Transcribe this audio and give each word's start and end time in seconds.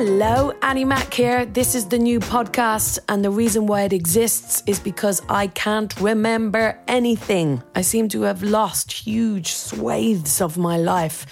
Hello, 0.00 0.52
Annie 0.62 0.84
Mac 0.84 1.12
here. 1.12 1.44
This 1.44 1.74
is 1.74 1.86
the 1.86 1.98
new 1.98 2.20
podcast, 2.20 3.00
and 3.08 3.24
the 3.24 3.32
reason 3.32 3.66
why 3.66 3.82
it 3.82 3.92
exists 3.92 4.62
is 4.64 4.78
because 4.78 5.20
I 5.28 5.48
can't 5.48 5.92
remember 6.00 6.78
anything. 6.86 7.64
I 7.74 7.80
seem 7.80 8.08
to 8.10 8.22
have 8.22 8.40
lost 8.40 8.92
huge 8.92 9.48
swathes 9.54 10.40
of 10.40 10.56
my 10.56 10.76
life. 10.76 11.26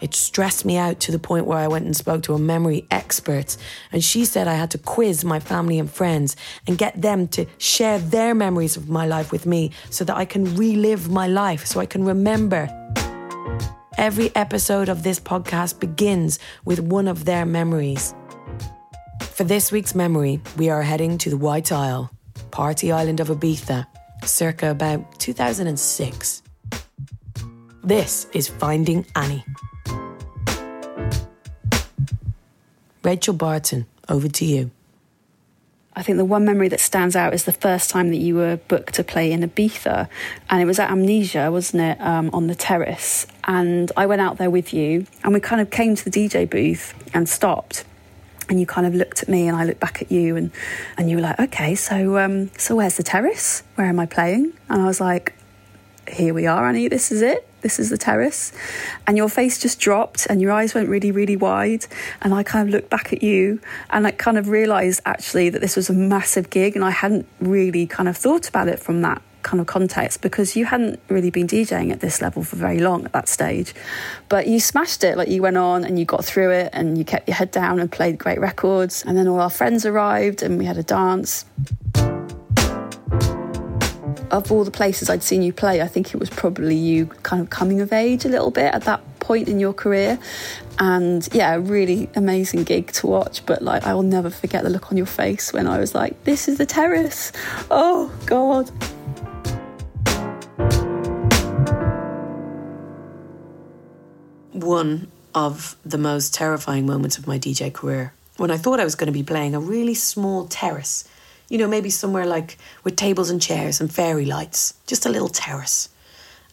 It 0.00 0.14
stressed 0.14 0.64
me 0.64 0.76
out 0.76 1.00
to 1.00 1.10
the 1.10 1.18
point 1.18 1.46
where 1.46 1.58
I 1.58 1.66
went 1.66 1.84
and 1.84 1.96
spoke 1.96 2.22
to 2.22 2.34
a 2.34 2.38
memory 2.38 2.86
expert, 2.92 3.56
and 3.90 4.04
she 4.04 4.24
said 4.24 4.46
I 4.46 4.54
had 4.54 4.70
to 4.70 4.78
quiz 4.78 5.24
my 5.24 5.40
family 5.40 5.80
and 5.80 5.90
friends 5.90 6.36
and 6.68 6.78
get 6.78 7.02
them 7.02 7.26
to 7.34 7.46
share 7.58 7.98
their 7.98 8.36
memories 8.36 8.76
of 8.76 8.88
my 8.88 9.04
life 9.04 9.32
with 9.32 9.46
me 9.46 9.72
so 9.90 10.04
that 10.04 10.16
I 10.16 10.26
can 10.26 10.54
relive 10.54 11.10
my 11.10 11.26
life, 11.26 11.66
so 11.66 11.80
I 11.80 11.86
can 11.86 12.04
remember. 12.04 12.68
Every 13.98 14.34
episode 14.34 14.88
of 14.88 15.02
this 15.02 15.20
podcast 15.20 15.78
begins 15.78 16.38
with 16.64 16.80
one 16.80 17.06
of 17.06 17.24
their 17.24 17.44
memories. 17.44 18.14
For 19.22 19.44
this 19.44 19.72
week's 19.72 19.94
memory, 19.94 20.40
we 20.56 20.68
are 20.70 20.82
heading 20.82 21.18
to 21.18 21.30
the 21.30 21.36
White 21.36 21.72
Isle, 21.72 22.10
party 22.50 22.92
island 22.92 23.20
of 23.20 23.28
Ibiza, 23.28 23.86
circa 24.24 24.70
about 24.70 25.18
2006. 25.18 26.42
This 27.82 28.26
is 28.32 28.48
Finding 28.48 29.06
Annie. 29.16 29.44
Rachel 33.02 33.34
Barton, 33.34 33.86
over 34.08 34.28
to 34.28 34.44
you. 34.44 34.70
I 35.94 36.02
think 36.02 36.16
the 36.16 36.24
one 36.24 36.44
memory 36.44 36.68
that 36.68 36.80
stands 36.80 37.14
out 37.16 37.34
is 37.34 37.44
the 37.44 37.52
first 37.52 37.90
time 37.90 38.08
that 38.10 38.16
you 38.16 38.34
were 38.34 38.56
booked 38.56 38.94
to 38.94 39.04
play 39.04 39.30
in 39.30 39.40
Ibiza, 39.40 40.08
and 40.48 40.62
it 40.62 40.64
was 40.64 40.78
at 40.78 40.90
Amnesia, 40.90 41.50
wasn't 41.50 41.82
it, 41.82 42.00
um, 42.00 42.30
on 42.32 42.46
the 42.46 42.54
terrace? 42.54 43.26
And 43.44 43.92
I 43.96 44.06
went 44.06 44.22
out 44.22 44.38
there 44.38 44.50
with 44.50 44.72
you, 44.72 45.06
and 45.22 45.34
we 45.34 45.40
kind 45.40 45.60
of 45.60 45.70
came 45.70 45.94
to 45.94 46.04
the 46.04 46.10
DJ 46.10 46.48
booth 46.48 46.94
and 47.12 47.28
stopped. 47.28 47.84
And 48.52 48.60
you 48.60 48.66
kind 48.66 48.86
of 48.86 48.94
looked 48.94 49.22
at 49.22 49.30
me, 49.30 49.48
and 49.48 49.56
I 49.56 49.64
looked 49.64 49.80
back 49.80 50.02
at 50.02 50.12
you, 50.12 50.36
and, 50.36 50.50
and 50.98 51.08
you 51.08 51.16
were 51.16 51.22
like, 51.22 51.40
"Okay, 51.40 51.74
so 51.74 52.18
um, 52.18 52.50
so 52.58 52.76
where's 52.76 52.98
the 52.98 53.02
terrace? 53.02 53.62
Where 53.76 53.86
am 53.86 53.98
I 53.98 54.04
playing?" 54.04 54.52
And 54.68 54.82
I 54.82 54.84
was 54.84 55.00
like, 55.00 55.32
"Here 56.06 56.34
we 56.34 56.46
are, 56.46 56.68
Annie. 56.68 56.88
This 56.88 57.10
is 57.10 57.22
it." 57.22 57.48
this 57.62 57.78
is 57.78 57.90
the 57.90 57.96
terrace. 57.96 58.52
And 59.06 59.16
your 59.16 59.28
face 59.28 59.56
just 59.58 59.78
dropped 59.80 60.26
and 60.26 60.42
your 60.42 60.50
eyes 60.50 60.74
went 60.74 60.88
really, 60.88 61.12
really 61.12 61.36
wide. 61.36 61.86
And 62.20 62.34
I 62.34 62.42
kind 62.42 62.68
of 62.68 62.74
looked 62.74 62.90
back 62.90 63.12
at 63.12 63.22
you 63.22 63.60
and 63.90 64.06
I 64.06 64.10
kind 64.10 64.36
of 64.36 64.48
realised 64.48 65.00
actually 65.06 65.48
that 65.50 65.60
this 65.60 65.76
was 65.76 65.88
a 65.88 65.92
massive 65.92 66.50
gig 66.50 66.74
and 66.74 66.84
I 66.84 66.90
hadn't 66.90 67.26
really 67.40 67.86
kind 67.86 68.08
of 68.08 68.16
thought 68.16 68.48
about 68.48 68.66
it 68.66 68.80
from 68.80 69.02
that 69.02 69.22
kind 69.42 69.60
of 69.60 69.66
context 69.66 70.20
because 70.20 70.56
you 70.56 70.64
hadn't 70.64 71.00
really 71.08 71.30
been 71.30 71.46
DJing 71.46 71.92
at 71.92 72.00
this 72.00 72.20
level 72.20 72.42
for 72.42 72.56
very 72.56 72.80
long 72.80 73.04
at 73.04 73.12
that 73.12 73.28
stage. 73.28 73.74
But 74.28 74.46
you 74.46 74.60
smashed 74.60 75.04
it, 75.04 75.16
like 75.16 75.28
you 75.28 75.42
went 75.42 75.56
on 75.56 75.84
and 75.84 75.98
you 75.98 76.04
got 76.04 76.24
through 76.24 76.50
it 76.50 76.70
and 76.72 76.96
you 76.96 77.04
kept 77.04 77.28
your 77.28 77.36
head 77.36 77.50
down 77.50 77.80
and 77.80 77.90
played 77.90 78.18
great 78.18 78.40
records. 78.40 79.04
And 79.04 79.16
then 79.16 79.28
all 79.28 79.40
our 79.40 79.50
friends 79.50 79.84
arrived 79.86 80.42
and 80.42 80.58
we 80.58 80.64
had 80.64 80.78
a 80.78 80.82
dance 80.82 81.44
of 84.32 84.50
all 84.50 84.64
the 84.64 84.70
places 84.70 85.10
I'd 85.10 85.22
seen 85.22 85.42
you 85.42 85.52
play, 85.52 85.82
I 85.82 85.86
think 85.86 86.14
it 86.14 86.16
was 86.16 86.30
probably 86.30 86.74
you 86.74 87.06
kind 87.22 87.42
of 87.42 87.50
coming 87.50 87.80
of 87.82 87.92
age 87.92 88.24
a 88.24 88.28
little 88.28 88.50
bit 88.50 88.74
at 88.74 88.84
that 88.84 89.02
point 89.20 89.46
in 89.46 89.60
your 89.60 89.74
career. 89.74 90.18
And 90.78 91.28
yeah, 91.32 91.56
really 91.60 92.08
amazing 92.16 92.64
gig 92.64 92.92
to 92.92 93.06
watch. 93.06 93.44
But 93.44 93.62
like, 93.62 93.84
I 93.84 93.92
will 93.94 94.02
never 94.02 94.30
forget 94.30 94.64
the 94.64 94.70
look 94.70 94.90
on 94.90 94.96
your 94.96 95.06
face 95.06 95.52
when 95.52 95.66
I 95.66 95.78
was 95.78 95.94
like, 95.94 96.24
this 96.24 96.48
is 96.48 96.58
the 96.58 96.66
terrace. 96.66 97.30
Oh, 97.70 98.10
God. 98.24 98.70
One 104.62 105.10
of 105.34 105.76
the 105.84 105.98
most 105.98 106.34
terrifying 106.34 106.86
moments 106.86 107.18
of 107.18 107.26
my 107.26 107.38
DJ 107.38 107.72
career 107.72 108.12
when 108.36 108.50
I 108.50 108.56
thought 108.56 108.80
I 108.80 108.84
was 108.84 108.94
going 108.94 109.06
to 109.06 109.12
be 109.12 109.22
playing 109.22 109.54
a 109.54 109.60
really 109.60 109.94
small 109.94 110.46
terrace 110.46 111.08
you 111.52 111.58
know, 111.58 111.68
maybe 111.68 111.90
somewhere 111.90 112.24
like 112.24 112.56
with 112.82 112.96
tables 112.96 113.28
and 113.28 113.40
chairs 113.40 113.78
and 113.78 113.92
fairy 113.92 114.24
lights, 114.24 114.72
just 114.86 115.04
a 115.04 115.10
little 115.10 115.28
terrace. 115.28 115.90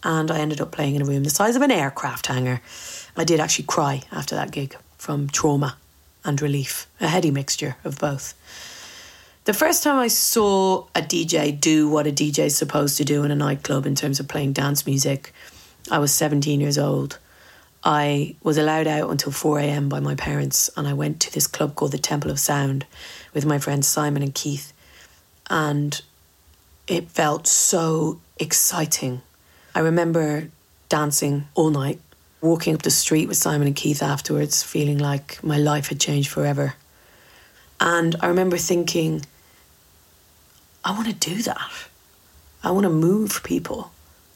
And 0.03 0.29
I 0.29 0.39
ended 0.39 0.59
up 0.59 0.73
playing 0.73 0.95
in 0.95 1.01
a 1.01 1.05
room 1.05 1.23
the 1.23 1.29
size 1.29 1.55
of 1.55 1.61
an 1.61 1.71
aircraft 1.71 2.27
hangar. 2.27 2.59
I 3.15 3.23
did 3.23 3.39
actually 3.39 3.63
cry 3.63 4.01
after 4.11 4.35
that 4.35 4.51
gig 4.51 4.75
from 4.97 5.29
trauma 5.29 5.77
and 6.25 6.41
relief, 6.41 6.85
a 6.99 7.07
heady 7.07 7.31
mixture 7.31 7.77
of 7.85 7.97
both. 7.97 8.33
The 9.45 9.53
first 9.53 9.83
time 9.83 9.97
I 9.97 10.09
saw 10.09 10.87
a 10.93 11.01
DJ 11.01 11.57
do 11.57 11.87
what 11.87 12.05
a 12.05 12.11
DJ 12.11 12.39
is 12.39 12.57
supposed 12.57 12.97
to 12.97 13.05
do 13.05 13.23
in 13.23 13.31
a 13.31 13.35
nightclub 13.35 13.85
in 13.85 13.95
terms 13.95 14.19
of 14.19 14.27
playing 14.27 14.51
dance 14.51 14.85
music, 14.85 15.33
I 15.89 15.99
was 15.99 16.13
17 16.13 16.59
years 16.59 16.77
old. 16.77 17.19
I 17.83 18.35
was 18.43 18.57
allowed 18.57 18.87
out 18.87 19.09
until 19.09 19.31
4 19.31 19.59
a.m. 19.59 19.89
by 19.89 19.99
my 19.99 20.15
parents, 20.15 20.69
and 20.75 20.87
I 20.87 20.93
went 20.93 21.19
to 21.21 21.33
this 21.33 21.47
club 21.47 21.75
called 21.75 21.91
the 21.91 21.97
Temple 21.97 22.29
of 22.29 22.39
Sound 22.39 22.85
with 23.33 23.45
my 23.45 23.57
friends 23.57 23.87
Simon 23.87 24.21
and 24.21 24.35
Keith 24.35 24.73
and 25.49 26.01
it 26.87 27.09
felt 27.09 27.47
so 27.47 28.19
exciting. 28.37 29.21
I 29.73 29.79
remember 29.79 30.49
dancing 30.87 31.47
all 31.55 31.69
night, 31.69 31.99
walking 32.41 32.75
up 32.75 32.83
the 32.83 32.91
street 32.91 33.27
with 33.27 33.37
Simon 33.37 33.67
and 33.67 33.75
Keith 33.75 34.01
afterwards, 34.01 34.63
feeling 34.63 34.97
like 34.97 35.43
my 35.43 35.57
life 35.57 35.87
had 35.89 35.99
changed 35.99 36.29
forever. 36.29 36.75
And 37.79 38.15
I 38.21 38.27
remember 38.27 38.57
thinking, 38.57 39.25
I 40.83 40.91
want 40.91 41.07
to 41.07 41.13
do 41.13 41.41
that. 41.43 41.71
I 42.63 42.71
want 42.71 42.83
to 42.83 42.89
move 42.89 43.41
people 43.43 43.91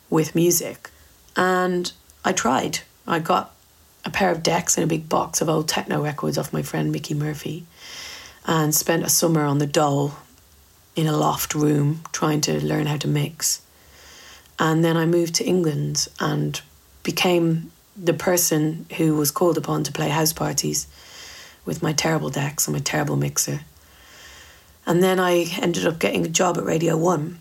with 0.09 0.36
music. 0.36 0.90
And 1.36 1.92
I 2.24 2.32
tried. 2.32 2.80
I 3.08 3.19
got 3.19 3.53
a 4.06 4.09
pair 4.09 4.31
of 4.31 4.44
decks 4.44 4.78
and 4.78 4.84
a 4.84 4.88
big 4.88 5.09
box 5.09 5.41
of 5.41 5.50
old 5.50 5.68
techno 5.68 6.03
records 6.03 6.38
off 6.38 6.53
my 6.53 6.62
friend 6.62 6.91
Mickey 6.91 7.14
Murphy 7.14 7.66
and 8.46 8.74
spent 8.75 9.03
a 9.03 9.09
summer 9.09 9.44
on 9.44 9.59
the 9.59 9.68
dole 9.68 10.14
in 10.96 11.08
a 11.08 11.18
loft 11.18 11.56
room 11.56 12.02
trying 12.12 12.41
to 12.41 12.64
learn 12.64 12.86
how 12.86 12.97
to 12.97 13.08
mix. 13.08 13.62
And 14.59 14.84
then 14.84 14.97
I 14.97 15.06
moved 15.06 15.36
to 15.36 15.46
England 15.46 16.08
and 16.19 16.62
became 17.03 17.72
the 17.96 18.14
person 18.14 18.86
who 18.97 19.16
was 19.16 19.31
called 19.31 19.58
upon 19.58 19.84
to 19.84 19.91
play 19.91 20.09
house 20.09 20.34
parties 20.34 20.88
with 21.66 21.81
my 21.81 21.94
terrible 21.94 22.30
decks 22.30 22.68
and 22.68 22.75
my 22.75 22.81
terrible 22.81 23.16
mixer. 23.16 23.62
And 24.85 25.02
then 25.02 25.20
I 25.20 25.46
ended 25.62 25.88
up 25.88 26.00
getting 26.00 26.25
a 26.25 26.30
job 26.30 26.58
at 26.58 26.66
Radio 26.66 26.97
1. 26.97 27.40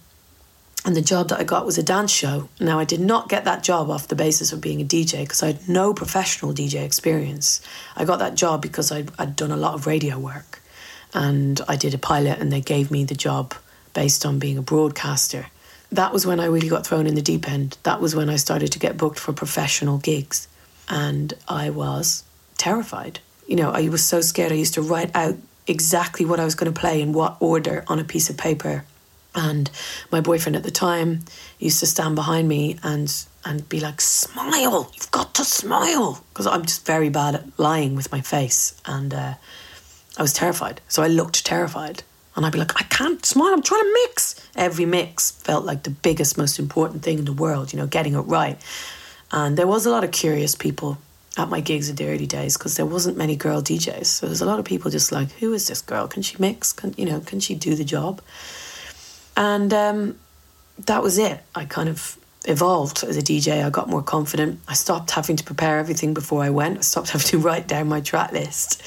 And 0.85 0.97
the 0.97 1.03
job 1.03 1.29
that 1.29 1.39
I 1.39 1.45
got 1.45 1.65
was 1.65 1.79
a 1.79 1.83
dance 1.83 2.11
show. 2.11 2.49
Now, 2.59 2.81
I 2.81 2.85
did 2.85 3.01
not 3.01 3.29
get 3.29 3.45
that 3.45 3.63
job 3.63 3.89
off 3.89 4.09
the 4.09 4.17
basis 4.17 4.53
of 4.53 4.61
being 4.61 4.81
a 4.81 4.85
DJ 4.85 5.21
because 5.21 5.43
I 5.43 5.49
had 5.49 5.69
no 5.69 5.95
professional 5.95 6.53
DJ 6.53 6.85
experience. 6.85 7.61
I 7.95 8.05
got 8.05 8.19
that 8.19 8.35
job 8.35 8.63
because 8.63 8.91
I'd, 8.91 9.11
I'd 9.17 9.37
done 9.37 9.53
a 9.53 9.57
lot 9.57 9.75
of 9.75 9.87
radio 9.87 10.19
work 10.19 10.61
and 11.15 11.61
I 11.69 11.77
did 11.77 11.95
a 11.95 11.99
pilot 11.99 12.41
and 12.41 12.53
they 12.53 12.61
gave 12.61 12.91
me 12.91 13.05
the 13.05 13.15
job 13.15 13.55
based 13.95 14.27
on 14.27 14.41
being 14.41 14.59
a 14.59 14.63
broadcaster. 14.63 15.47
That 15.93 16.13
was 16.13 16.27
when 16.27 16.41
I 16.41 16.47
really 16.47 16.69
got 16.69 16.87
thrown 16.87 17.07
in 17.07 17.15
the 17.15 17.23
deep 17.23 17.49
end. 17.49 17.77
That 17.85 18.01
was 18.01 18.17
when 18.17 18.31
I 18.31 18.37
started 18.37 18.73
to 18.73 18.79
get 18.79 18.97
booked 18.97 19.19
for 19.19 19.33
professional 19.33 19.99
gigs. 19.99 20.49
And 20.89 21.33
I 21.47 21.71
was 21.71 22.25
terrified. 22.57 23.21
You 23.47 23.57
know, 23.57 23.71
I 23.71 23.89
was 23.89 24.03
so 24.03 24.21
scared. 24.21 24.53
I 24.53 24.57
used 24.57 24.75
to 24.75 24.83
write 24.83 25.15
out 25.15 25.37
exactly 25.67 26.25
what 26.25 26.41
I 26.41 26.45
was 26.45 26.55
going 26.55 26.73
to 26.73 26.81
play 26.81 27.01
in 27.01 27.13
what 27.13 27.37
order 27.41 27.85
on 27.89 27.99
a 27.99 28.05
piece 28.05 28.31
of 28.31 28.37
paper. 28.37 28.85
And 29.35 29.71
my 30.11 30.21
boyfriend 30.21 30.57
at 30.57 30.63
the 30.63 30.71
time 30.71 31.21
used 31.59 31.81
to 31.81 31.87
stand 31.87 32.15
behind 32.15 32.49
me 32.49 32.79
and 32.83 33.13
and 33.45 33.69
be 33.69 33.81
like, 33.81 34.01
"Smile! 34.01 34.91
You've 34.95 35.11
got 35.11 35.35
to 35.35 35.45
smile," 35.45 36.23
because 36.33 36.47
I'm 36.47 36.63
just 36.63 36.87
very 36.87 37.09
bad 37.09 37.35
at 37.35 37.59
lying 37.59 37.97
with 37.97 38.13
my 38.13 38.21
face. 38.21 38.81
And 38.85 39.15
uh, 39.15 39.35
I 40.19 40.23
was 40.23 40.33
terrified. 40.33 40.81
So 40.89 41.03
I 41.03 41.09
looked 41.09 41.45
terrified. 41.45 42.03
And 42.35 42.47
I'd 42.47 42.53
be 42.53 42.59
like, 42.59 42.81
I 42.81 42.85
can't 42.85 43.25
smile, 43.27 43.53
I'm 43.53 43.63
trying 43.63 43.83
to 43.83 43.99
mix. 44.07 44.41
Every 44.57 44.87
mix 44.87 45.33
felt 45.33 45.67
like 45.67 45.83
the 45.83 45.91
biggest, 45.91 46.39
most 46.39 46.59
important 46.59 47.03
thing 47.03 47.19
in 47.19 47.27
the 47.27 47.33
world, 47.33 47.75
you 47.75 47.79
know, 47.79 47.87
getting 47.87 48.15
it 48.15 48.21
right. 48.21 48.59
And 49.31 49.57
there 49.57 49.67
was 49.67 49.85
a 49.85 49.91
lot 49.91 50.03
of 50.03 50.13
curious 50.13 50.55
people 50.55 50.97
at 51.39 51.49
my 51.49 51.61
gigs 51.61 51.89
in 51.89 51.97
the 51.97 52.07
early 52.09 52.27
days 52.27 52.57
because 52.57 52.77
there 52.77 52.87
wasn't 52.87 53.17
many 53.17 53.37
girl 53.37 53.63
DJs. 53.63 54.07
So 54.07 54.27
there's 54.27 54.41
a 54.43 54.47
lot 54.47 54.59
of 54.59 54.65
people 54.65 54.91
just 54.91 55.13
like, 55.13 55.31
who 55.33 55.53
is 55.53 55.67
this 55.67 55.81
girl? 55.81 56.07
Can 56.07 56.23
she 56.23 56.37
mix? 56.39 56.73
Can 56.73 56.95
you 56.97 57.07
know, 57.07 57.21
can 57.21 57.41
she 57.41 57.55
do 57.55 57.75
the 57.75 57.85
job? 57.85 58.21
And 59.43 59.75
um, 59.75 60.21
that 60.87 61.03
was 61.03 61.19
it. 61.19 61.41
I 61.53 61.65
kind 61.65 61.89
of 61.89 62.17
evolved 62.45 63.03
as 63.03 63.17
a 63.17 63.23
DJ. 63.23 63.65
I 63.65 63.71
got 63.71 63.89
more 63.89 64.01
confident. 64.01 64.61
I 64.69 64.75
stopped 64.75 65.11
having 65.11 65.35
to 65.35 65.43
prepare 65.43 65.81
everything 65.81 66.15
before 66.15 66.45
I 66.45 66.51
went. 66.51 66.79
I 66.79 66.83
stopped 66.83 67.11
having 67.15 67.27
to 67.27 67.39
write 67.39 67.67
down 67.67 67.89
my 67.89 68.01
track 68.01 68.31
list. 68.31 68.81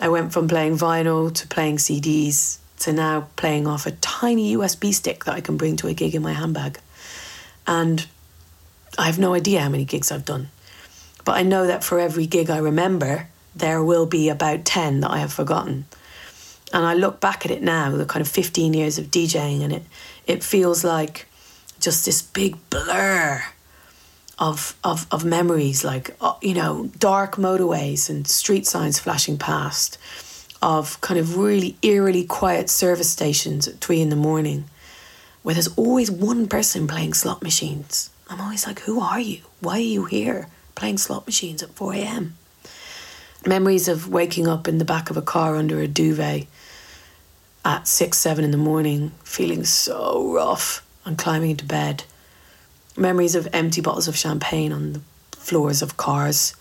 I 0.00 0.08
went 0.08 0.32
from 0.32 0.46
playing 0.46 0.78
vinyl 0.78 1.34
to 1.34 1.48
playing 1.48 1.78
CDs 1.78 2.58
to 2.78 2.92
now 2.92 3.26
playing 3.34 3.66
off 3.66 3.86
a 3.86 3.90
tiny 3.90 4.54
USB 4.54 4.94
stick 4.94 5.24
that 5.24 5.34
I 5.34 5.40
can 5.40 5.56
bring 5.56 5.76
to 5.78 5.88
a 5.88 5.94
gig 5.94 6.14
in 6.14 6.22
my 6.22 6.32
handbag. 6.32 6.78
And 7.66 8.06
I 8.96 9.06
have 9.06 9.18
no 9.18 9.34
idea 9.34 9.62
how 9.62 9.68
many 9.68 9.84
gigs 9.84 10.12
I've 10.12 10.24
done. 10.24 10.50
But 11.24 11.32
I 11.32 11.42
know 11.42 11.66
that 11.66 11.82
for 11.82 11.98
every 11.98 12.28
gig 12.28 12.50
I 12.50 12.58
remember, 12.58 13.26
there 13.56 13.82
will 13.82 14.06
be 14.06 14.28
about 14.28 14.64
10 14.64 15.00
that 15.00 15.10
I 15.10 15.18
have 15.18 15.32
forgotten. 15.32 15.86
And 16.72 16.86
I 16.86 16.94
look 16.94 17.20
back 17.20 17.44
at 17.44 17.50
it 17.50 17.62
now, 17.62 17.90
the 17.90 18.06
kind 18.06 18.22
of 18.22 18.28
15 18.28 18.72
years 18.72 18.98
of 18.98 19.06
DJing, 19.10 19.62
and 19.62 19.72
it, 19.72 19.82
it 20.26 20.42
feels 20.42 20.84
like 20.84 21.26
just 21.80 22.06
this 22.06 22.22
big 22.22 22.56
blur 22.70 23.42
of 24.38 24.74
of 24.82 25.06
of 25.10 25.24
memories 25.24 25.84
like 25.84 26.16
uh, 26.20 26.34
you 26.40 26.54
know 26.54 26.90
dark 26.98 27.36
motorways 27.36 28.08
and 28.08 28.26
street 28.26 28.66
signs 28.66 28.98
flashing 28.98 29.36
past, 29.36 29.98
of 30.62 31.00
kind 31.00 31.20
of 31.20 31.36
really 31.36 31.76
eerily 31.82 32.24
quiet 32.24 32.70
service 32.70 33.10
stations 33.10 33.68
at 33.68 33.80
three 33.80 34.00
in 34.00 34.08
the 34.08 34.16
morning, 34.16 34.64
where 35.42 35.54
there's 35.54 35.76
always 35.76 36.10
one 36.10 36.48
person 36.48 36.86
playing 36.86 37.12
slot 37.14 37.42
machines. 37.42 38.10
I'm 38.30 38.40
always 38.40 38.66
like, 38.66 38.80
who 38.80 39.00
are 39.00 39.20
you? 39.20 39.42
Why 39.60 39.74
are 39.74 39.80
you 39.80 40.06
here 40.06 40.48
playing 40.74 40.98
slot 40.98 41.26
machines 41.26 41.62
at 41.62 41.70
four 41.70 41.92
a.m.? 41.92 42.36
Memories 43.46 43.88
of 43.88 44.08
waking 44.08 44.46
up 44.46 44.68
in 44.68 44.78
the 44.78 44.84
back 44.84 45.10
of 45.10 45.16
a 45.16 45.22
car 45.22 45.56
under 45.56 45.80
a 45.80 45.88
duvet 45.88 46.46
at 47.64 47.88
six, 47.88 48.18
seven 48.18 48.44
in 48.44 48.50
the 48.52 48.56
morning, 48.56 49.12
feeling 49.24 49.64
so 49.64 50.32
rough 50.32 50.84
and 51.04 51.18
climbing 51.18 51.50
into 51.50 51.64
bed. 51.64 52.04
Memories 52.96 53.34
of 53.34 53.48
empty 53.52 53.80
bottles 53.80 54.06
of 54.06 54.16
champagne 54.16 54.72
on 54.72 54.92
the 54.92 55.00
floors 55.32 55.82
of 55.82 55.96
cars. 55.96 56.54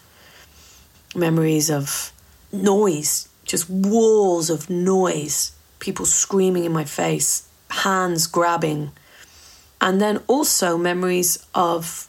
Memories 1.16 1.70
of 1.70 2.12
noise, 2.52 3.28
just 3.46 3.70
walls 3.70 4.50
of 4.50 4.70
noise, 4.70 5.52
people 5.80 6.06
screaming 6.06 6.66
in 6.66 6.72
my 6.72 6.86
face, 6.86 7.48
hands 7.70 8.28
grabbing. 8.28 8.92
And 9.80 10.00
then 10.00 10.22
also 10.28 10.78
memories 10.78 11.46
of 11.54 12.08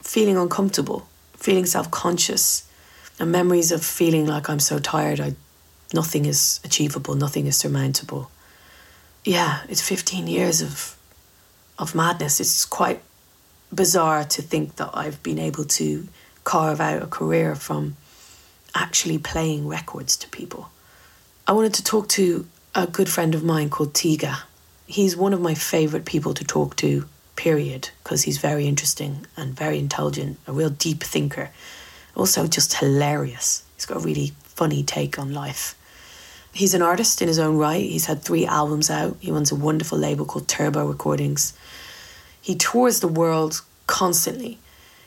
feeling 0.00 0.36
uncomfortable, 0.36 1.08
feeling 1.34 1.66
self 1.66 1.90
conscious, 1.90 2.68
and 3.18 3.32
memories 3.32 3.72
of 3.72 3.84
feeling 3.84 4.26
like 4.26 4.48
I'm 4.48 4.60
so 4.60 4.78
tired 4.78 5.20
I 5.20 5.34
nothing 5.94 6.24
is 6.26 6.60
achievable, 6.64 7.14
nothing 7.14 7.46
is 7.46 7.56
surmountable. 7.56 8.30
Yeah, 9.24 9.60
it's 9.68 9.80
15 9.80 10.26
years 10.26 10.62
of 10.62 10.96
of 11.78 11.94
madness. 11.94 12.40
It's 12.40 12.64
quite 12.64 13.02
bizarre 13.74 14.24
to 14.24 14.42
think 14.42 14.76
that 14.76 14.90
I've 14.94 15.22
been 15.22 15.38
able 15.38 15.64
to 15.64 16.08
carve 16.44 16.80
out 16.80 17.02
a 17.02 17.06
career 17.06 17.54
from 17.54 17.96
actually 18.74 19.18
playing 19.18 19.66
records 19.66 20.16
to 20.18 20.28
people. 20.28 20.70
I 21.46 21.52
wanted 21.52 21.74
to 21.74 21.84
talk 21.84 22.08
to 22.10 22.46
a 22.74 22.86
good 22.86 23.08
friend 23.08 23.34
of 23.34 23.44
mine 23.44 23.70
called 23.70 23.94
Tiga. 23.94 24.42
He's 24.86 25.16
one 25.16 25.32
of 25.32 25.40
my 25.40 25.54
favorite 25.54 26.04
people 26.04 26.34
to 26.34 26.44
talk 26.44 26.76
to, 26.76 27.06
period, 27.34 27.90
because 28.02 28.22
he's 28.22 28.38
very 28.38 28.66
interesting 28.66 29.26
and 29.36 29.54
very 29.56 29.78
intelligent, 29.78 30.38
a 30.46 30.52
real 30.52 30.70
deep 30.70 31.02
thinker. 31.02 31.50
Also, 32.16 32.46
just 32.46 32.74
hilarious. 32.74 33.62
He's 33.76 33.86
got 33.86 33.98
a 33.98 34.00
really 34.00 34.32
funny 34.42 34.82
take 34.82 35.18
on 35.18 35.32
life. 35.32 35.74
He's 36.52 36.72
an 36.72 36.80
artist 36.80 37.20
in 37.20 37.28
his 37.28 37.38
own 37.38 37.58
right. 37.58 37.82
He's 37.82 38.06
had 38.06 38.22
three 38.22 38.46
albums 38.46 38.88
out. 38.90 39.18
He 39.20 39.30
runs 39.30 39.52
a 39.52 39.54
wonderful 39.54 39.98
label 39.98 40.24
called 40.24 40.48
Turbo 40.48 40.86
Recordings. 40.86 41.52
He 42.40 42.54
tours 42.54 43.00
the 43.00 43.08
world 43.08 43.60
constantly. 43.86 44.58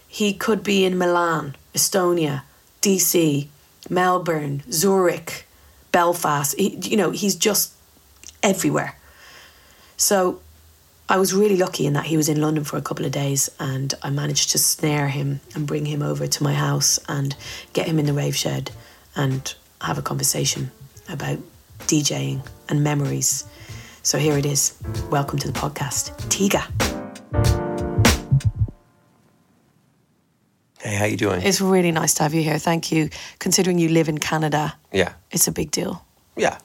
He 0.07 0.33
could 0.33 0.63
be 0.63 0.85
in 0.85 0.97
Milan, 0.97 1.55
Estonia, 1.73 2.43
DC, 2.83 3.47
Melbourne, 3.89 4.61
Zurich, 4.71 5.47
Belfast. 5.91 6.55
He, 6.55 6.75
you 6.83 6.97
know, 6.97 7.09
he's 7.09 7.35
just 7.35 7.73
everywhere. 8.43 8.95
So 9.97 10.41
I 11.11 11.17
was 11.17 11.33
really 11.33 11.57
lucky 11.57 11.87
in 11.87 11.93
that 11.93 12.05
he 12.05 12.17
was 12.17 12.29
in 12.29 12.39
London 12.39 12.63
for 12.63 12.77
a 12.77 12.83
couple 12.83 13.03
of 13.03 13.11
days 13.11 13.49
and 13.59 13.91
I 14.03 14.11
managed 14.11 14.51
to 14.51 14.59
snare 14.59 15.07
him 15.07 15.39
and 15.55 15.65
bring 15.65 15.87
him 15.87 16.03
over 16.03 16.27
to 16.27 16.43
my 16.43 16.53
house 16.53 16.99
and 17.09 17.35
get 17.73 17.87
him 17.87 17.97
in 17.97 18.05
the 18.05 18.13
rave 18.13 18.35
shed 18.35 18.69
and 19.15 19.55
have 19.81 19.97
a 19.97 20.03
conversation 20.03 20.69
about 21.09 21.39
DJing 21.87 22.47
and 22.69 22.83
memories. 22.83 23.43
So 24.03 24.19
here 24.19 24.37
it 24.37 24.45
is. 24.45 24.77
Welcome 25.09 25.39
to 25.39 25.51
the 25.51 25.59
podcast, 25.59 26.15
Tiga. 26.29 26.61
Hey, 30.79 30.93
how 30.93 31.05
you 31.05 31.17
doing? 31.17 31.41
It's 31.41 31.59
really 31.59 31.91
nice 31.91 32.13
to 32.15 32.23
have 32.23 32.35
you 32.35 32.43
here. 32.43 32.59
Thank 32.59 32.91
you. 32.91 33.09
Considering 33.39 33.79
you 33.79 33.89
live 33.89 34.09
in 34.09 34.19
Canada, 34.19 34.75
yeah, 34.93 35.13
it's 35.31 35.47
a 35.47 35.51
big 35.51 35.71
deal. 35.71 36.05
yeah. 36.37 36.59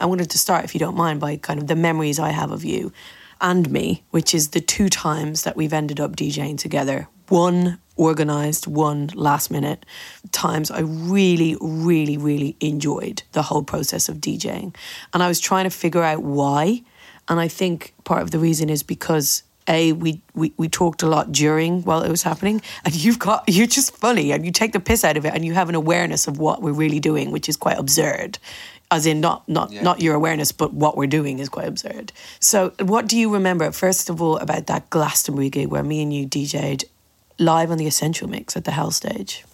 I 0.00 0.06
wanted 0.06 0.30
to 0.30 0.38
start, 0.38 0.64
if 0.64 0.74
you 0.74 0.80
don't 0.80 0.96
mind, 0.96 1.20
by 1.20 1.36
kind 1.36 1.60
of 1.60 1.68
the 1.68 1.76
memories 1.76 2.18
I 2.18 2.30
have 2.30 2.50
of 2.50 2.64
you 2.64 2.92
and 3.40 3.70
me, 3.70 4.02
which 4.10 4.34
is 4.34 4.50
the 4.50 4.60
two 4.60 4.88
times 4.88 5.42
that 5.42 5.56
we've 5.56 5.72
ended 5.72 6.00
up 6.00 6.16
DJing 6.16 6.58
together. 6.58 7.08
One 7.28 7.78
organized, 7.96 8.66
one 8.66 9.10
last 9.14 9.50
minute. 9.50 9.86
Times 10.32 10.70
I 10.70 10.80
really, 10.80 11.56
really, 11.60 12.16
really 12.16 12.56
enjoyed 12.60 13.22
the 13.32 13.42
whole 13.42 13.62
process 13.62 14.08
of 14.08 14.18
DJing. 14.18 14.74
And 15.12 15.22
I 15.22 15.28
was 15.28 15.40
trying 15.40 15.64
to 15.64 15.70
figure 15.70 16.02
out 16.02 16.22
why. 16.22 16.82
And 17.28 17.40
I 17.40 17.48
think 17.48 17.94
part 18.04 18.22
of 18.22 18.30
the 18.30 18.38
reason 18.38 18.68
is 18.68 18.82
because 18.82 19.42
a 19.68 19.92
we, 19.92 20.20
we 20.34 20.52
we 20.56 20.68
talked 20.68 21.02
a 21.02 21.06
lot 21.06 21.32
during 21.32 21.82
while 21.84 22.02
it 22.02 22.10
was 22.10 22.22
happening 22.22 22.60
and 22.84 22.94
you've 22.94 23.18
got 23.18 23.44
you're 23.48 23.66
just 23.66 23.96
funny 23.96 24.30
and 24.32 24.44
you 24.44 24.52
take 24.52 24.72
the 24.72 24.80
piss 24.80 25.04
out 25.04 25.16
of 25.16 25.24
it 25.24 25.32
and 25.32 25.44
you 25.44 25.54
have 25.54 25.68
an 25.68 25.74
awareness 25.74 26.26
of 26.26 26.38
what 26.38 26.60
we're 26.60 26.72
really 26.72 27.00
doing 27.00 27.30
which 27.30 27.48
is 27.48 27.56
quite 27.56 27.78
absurd 27.78 28.38
as 28.90 29.06
in 29.06 29.20
not 29.20 29.48
not 29.48 29.70
Yeah. 29.72 29.82
not 29.82 30.00
your 30.00 30.14
awareness 30.14 30.52
but 30.52 30.72
what 30.74 30.96
we're 30.96 31.06
doing 31.18 31.38
is 31.38 31.48
quite 31.48 31.66
absurd 31.68 32.12
so 32.40 32.72
what 32.80 33.06
do 33.08 33.16
you 33.18 33.32
remember 33.32 33.70
first 33.72 34.10
of 34.10 34.20
all 34.22 34.36
about 34.38 34.66
that 34.66 34.90
glastonbury 34.90 35.50
gig 35.50 35.68
where 35.68 35.82
me 35.82 36.02
and 36.02 36.12
you 36.12 36.26
dj'd 36.26 36.84
live 37.38 37.70
on 37.70 37.78
the 37.78 37.86
essential 37.86 38.28
mix 38.28 38.56
at 38.56 38.64
the 38.64 38.70
hell 38.72 38.90
stage 38.90 39.44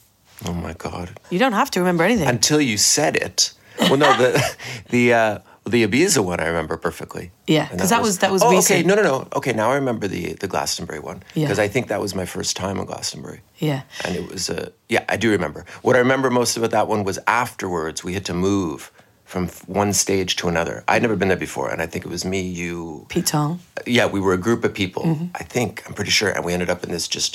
Oh 0.46 0.54
my 0.54 0.72
god. 0.72 1.18
you 1.30 1.38
don't 1.38 1.52
have 1.52 1.70
to 1.72 1.80
remember 1.80 2.02
anything 2.04 2.26
Until 2.28 2.60
you 2.62 2.78
said 2.78 3.14
it. 3.16 3.52
Well, 3.78 3.98
no, 3.98 4.16
the 4.16 4.56
the 4.88 5.12
uh, 5.12 5.38
the 5.66 5.86
Ibiza 5.86 6.24
one 6.24 6.40
I 6.40 6.46
remember 6.46 6.76
perfectly. 6.78 7.30
Yeah, 7.46 7.68
because 7.70 7.90
that 7.90 8.00
was- 8.00 8.18
that 8.18 8.32
was 8.32 8.42
oh, 8.42 8.56
okay. 8.58 8.82
No, 8.82 8.94
no, 8.94 9.02
no. 9.02 9.28
Okay, 9.36 9.52
now 9.52 9.70
I 9.70 9.74
remember 9.74 10.08
the 10.08 10.32
the 10.34 10.48
Glastonbury 10.48 10.98
one 10.98 11.22
Yeah. 11.34 11.44
because 11.46 11.58
I 11.58 11.68
think 11.68 11.88
that 11.88 12.00
was 12.00 12.14
my 12.14 12.24
first 12.26 12.56
time 12.56 12.78
on 12.80 12.86
Glastonbury. 12.86 13.40
yeah 13.58 13.82
and 14.04 14.16
it 14.16 14.30
was 14.32 14.48
uh, 14.48 14.70
yeah 14.88 15.04
i 15.14 15.16
do 15.18 15.30
remember 15.30 15.66
what 15.82 15.94
i 15.94 15.98
remember 15.98 16.30
most 16.30 16.56
about 16.56 16.70
that 16.70 16.88
one 16.88 17.04
was 17.04 17.18
afterwards 17.26 18.02
we 18.02 18.14
had 18.14 18.24
to 18.24 18.32
move 18.34 18.90
from 19.30 19.46
one 19.82 19.92
stage 19.92 20.34
to 20.36 20.48
another. 20.48 20.82
I'd 20.88 21.02
never 21.02 21.14
been 21.16 21.28
there 21.28 21.36
before 21.48 21.70
and 21.72 21.80
i 21.80 21.86
think 21.86 22.04
it 22.04 22.10
was 22.10 22.24
me 22.24 22.40
you. 22.62 23.06
Pete 23.08 23.26
tong. 23.26 23.60
Yeah 23.86 24.06
we 24.14 24.20
were 24.24 24.34
a 24.40 24.42
group 24.46 24.64
of 24.64 24.72
people 24.82 25.02
Mm-hmm. 25.04 25.26
i 25.42 25.44
think 25.54 25.70
i'm 25.86 25.94
pretty 25.94 26.10
sure 26.18 26.30
and 26.34 26.44
we 26.44 26.52
ended 26.56 26.70
up 26.74 26.80
in 26.84 26.90
this 26.96 27.06
just 27.16 27.32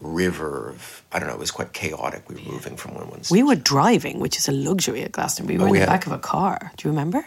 river 0.00 0.52
of 0.72 1.02
i 1.12 1.18
don't 1.18 1.28
know 1.28 1.34
it 1.40 1.40
was 1.46 1.54
quite 1.58 1.72
chaotic. 1.72 2.20
We 2.28 2.34
were 2.36 2.52
moving 2.54 2.76
from 2.76 2.90
one 2.98 3.08
one 3.14 3.20
we 3.30 3.42
were 3.42 3.56
driving 3.74 4.16
which 4.24 4.36
is 4.40 4.46
a 4.52 4.52
luxury 4.68 5.02
at 5.06 5.12
glastonbury. 5.18 5.56
We 5.56 5.62
were 5.62 5.68
Oh, 5.68 5.72
in 5.72 5.72
we 5.72 5.78
the 5.78 5.86
had- 5.86 5.94
back 5.96 6.06
of 6.06 6.12
a 6.12 6.22
car. 6.34 6.56
Do 6.76 6.80
you 6.88 6.90
remember? 6.94 7.22